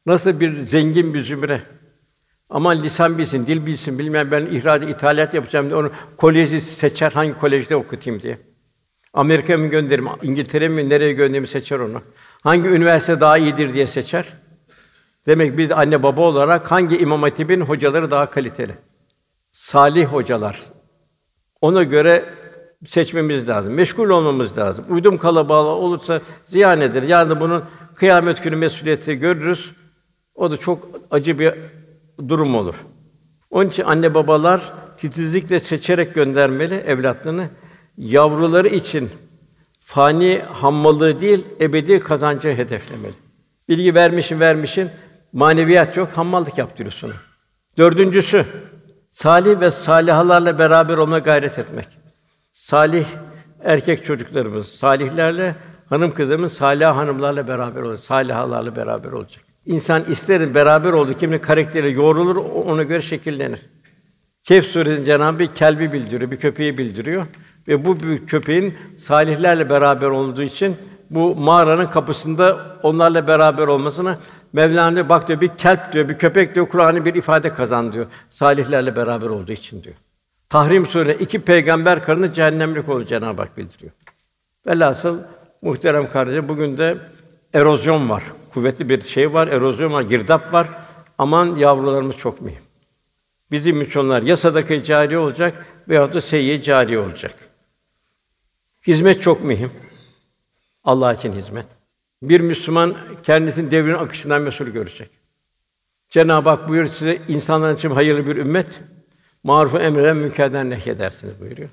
[0.07, 1.61] Nasıl bir zengin bir zümre.
[2.51, 7.39] Ama lisan bilsin, dil bilsin, bilmem ben ihraç, ithalat yapacağım diye onu koleji seçer, hangi
[7.39, 8.39] kolejde okutayım diye.
[9.13, 12.03] Amerika'ya mı gönderirim, İngiltere'ye mi, nereye göndereyim seçer onu.
[12.43, 14.27] Hangi üniversite daha iyidir diye seçer.
[15.27, 18.73] Demek biz anne baba olarak hangi imam hatibin hocaları daha kaliteli.
[19.53, 20.61] salih hocalar.
[21.61, 22.25] Ona göre
[22.87, 23.75] seçmemiz lazım.
[23.75, 24.85] Meşgul olmamız lazım.
[24.89, 27.03] Uydum kalabalığı olursa ziyan eder.
[27.03, 27.65] Yani bunun
[27.95, 29.73] kıyamet günü mesuliyeti görürüz.
[30.35, 31.55] O da çok acı bir
[32.29, 32.75] durum olur.
[33.51, 37.49] Onun için anne babalar titizlikle seçerek göndermeli evlatlarını.
[37.97, 39.11] Yavruları için
[39.81, 43.15] fani hammalığı değil, ebedi kazancı hedeflemeli.
[43.69, 44.91] Bilgi vermişin vermişin,
[45.33, 47.13] maneviyat yok, hammallık yaptırıyorsun.
[47.79, 48.47] Dördüncüsü,
[49.11, 51.87] salih ve salihalarla beraber olma gayret etmek.
[52.51, 53.07] Salih
[53.65, 55.55] erkek çocuklarımız, salihlerle
[55.89, 59.45] hanım kızımız salih hanımlarla beraber olacak, salihalarla beraber olacak.
[59.67, 63.61] İnsan isterin beraber olduğu kimin karakteri yoğrulur, ona göre şekillenir.
[64.43, 67.27] Kehf suresinde Cenab-ı bir kelbi bildiriyor, bir köpeği bildiriyor
[67.69, 70.77] ve bu bir köpeğin salihlerle beraber olduğu için
[71.11, 74.19] bu mağaranın kapısında onlarla beraber olmasına
[74.55, 78.07] Mevlana bak diyor bir kelp diyor, bir köpek diyor Kur'an'ı bir ifade kazan diyor.
[78.31, 79.95] Salihlerle beraber olduğu için diyor.
[80.49, 83.93] Tahrim Suresi iki peygamber karını cehennemlik olur Cenab-ı Hak bildiriyor.
[84.67, 85.19] Velhasıl
[85.63, 86.99] muhterem kardeşim bugün de
[87.55, 88.23] erozyon var.
[88.55, 90.69] Kuvvetli bir şey var, erozyon var, girdap var.
[91.19, 92.63] Aman yavrularımız çok mühim.
[93.51, 97.35] Bizim için onlar ya sadaka cari olacak veyahut da seyyi cari olacak.
[98.87, 99.71] Hizmet çok mühim.
[100.85, 101.67] Allah için hizmet.
[102.23, 105.11] Bir Müslüman kendisinin devrin akışından mesul görecek.
[106.09, 108.81] Cenab-ı Hak buyuruyor size insanların için hayırlı bir ümmet,
[109.43, 111.69] marufu emreden münkerden nehyedersiniz buyuruyor.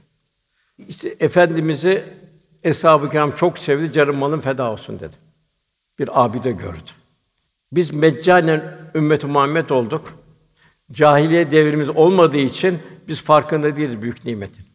[0.87, 2.03] İşte efendimizi
[2.63, 5.30] Eshab-ı Kiram çok sevdi, canım malım feda olsun dedi.
[6.01, 6.91] Bir abide gördü.
[7.71, 8.63] Biz meccanen
[8.95, 10.13] ümmeti Muhammed olduk.
[10.91, 14.65] Cahiliye devrimiz olmadığı için biz farkında değiliz büyük nimetin.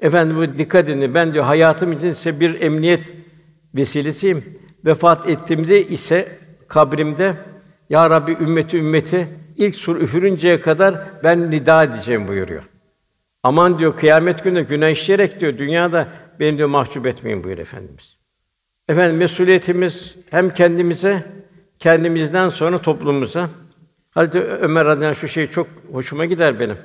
[0.00, 1.14] Efendim bu dikkat edin.
[1.14, 3.12] Ben diyor hayatım için size bir emniyet
[3.74, 4.44] vesilesiyim.
[4.84, 7.34] Vefat ettiğimde ise kabrimde
[7.90, 12.62] ya Rabbi ümmeti ümmeti ilk sur üfürünceye kadar ben nida edeceğim buyuruyor.
[13.42, 16.08] Aman diyor kıyamet günü günah işleyerek diyor dünyada
[16.40, 18.11] beni diyor mahcup etmeyin buyur efendimiz.
[18.92, 21.24] Efendim mesuliyetimiz hem kendimize,
[21.78, 23.48] kendimizden sonra toplumumuza.
[24.10, 26.76] Hazreti Ömer radıyallahu şu şey çok hoşuma gider benim.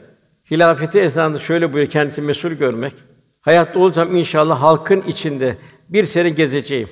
[0.51, 2.93] Hilafeti esnasında şöyle buyuruyor, kendisi mesul görmek.
[3.41, 5.58] Hayatta olsam inşallah halkın içinde
[5.89, 6.89] bir sene gezeceğim.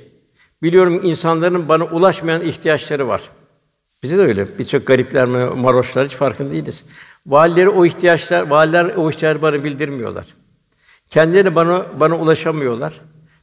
[0.64, 3.22] Biliyorum insanların bana ulaşmayan ihtiyaçları var.
[4.04, 4.48] Bize de öyle.
[4.60, 6.84] Birçok garipler, maroşlar hiç farkında değiliz.
[7.28, 10.26] Valileri o ihtiyaçlar, valiler o ihtiyaçları bana bildirmiyorlar.
[11.10, 12.94] Kendileri bana bana ulaşamıyorlar.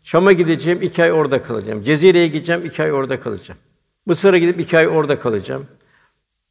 [0.02, 1.82] Şam'a gideceğim, iki ay orada kalacağım.
[1.82, 3.60] Cezire'ye gideceğim, iki ay orada kalacağım.
[4.06, 5.66] Mısır'a gidip iki ay orada kalacağım.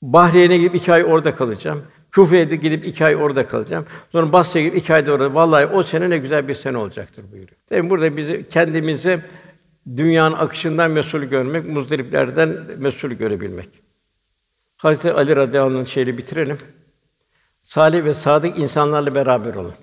[0.01, 1.83] Bahreyn'e gidip iki ay orada kalacağım.
[2.11, 3.85] Küfe'ye gidip iki ay orada kalacağım.
[4.09, 5.35] Sonra Basra'ya gidip iki ay da orada.
[5.35, 7.57] Vallahi o sene ne güzel bir sene olacaktır buyuruyor.
[7.69, 9.21] Tabii burada bizi kendimizi
[9.97, 13.69] dünyanın akışından mesul görmek, muzdariplerden mesul görebilmek.
[14.77, 16.57] Hazreti Ali radıyallahu anh'ın bitirelim.
[17.61, 19.73] Salih ve sadık insanlarla beraber olun.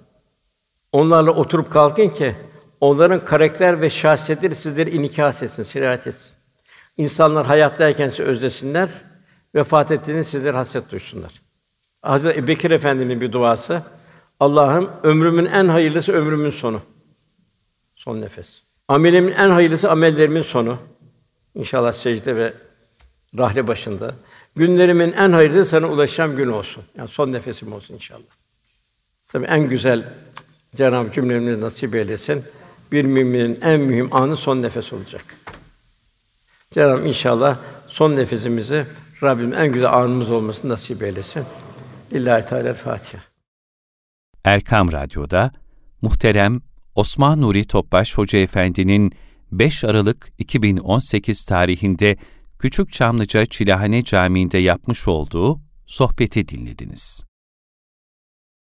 [0.93, 2.35] Onlarla oturup kalkın ki
[2.81, 6.33] onların karakter ve şahsiyetleri sizleri inikas etsin, sirayet etsin.
[6.97, 8.91] İnsanlar hayattayken sizi özlesinler,
[9.55, 11.33] vefat ettiğinde sizler hasret duysunlar.
[12.03, 13.83] Hazreti Ebubekir Efendimiz'in bir duası.
[14.41, 16.81] Allah'ım ömrümün en hayırlısı ömrümün sonu.
[17.97, 18.63] Son nefes.
[18.89, 20.79] Amelimin en hayırlısı amellerimin sonu.
[21.55, 22.55] İnşallah secde ve
[23.39, 24.15] rahle başında.
[24.57, 26.85] Günlerimin en hayırlısı sana ulaşacağım gün olsun.
[26.97, 28.23] Yani son nefesim olsun inşallah.
[29.29, 30.05] Tabii en güzel
[30.77, 32.45] Cenab-ı cümlemizi nasip eylesin.
[32.93, 35.25] Bir müminin en mühim anı son nefes olacak.
[36.71, 38.87] Cenab-ı inşallah son nefesimizi
[39.23, 41.45] Rabbim en güzel anımız olmasını nasip eylesin.
[42.11, 43.23] İllahi Teala Fatiha.
[44.45, 45.53] Erkam Radyo'da
[46.03, 46.61] muhterem
[46.95, 49.13] Osman Nuri Topbaş Hoca Efendi'nin
[49.53, 52.17] 5 Aralık 2018 tarihinde
[52.59, 57.28] Küçük Çamlıca Çilahane Camii'nde yapmış olduğu sohbeti dinlediniz.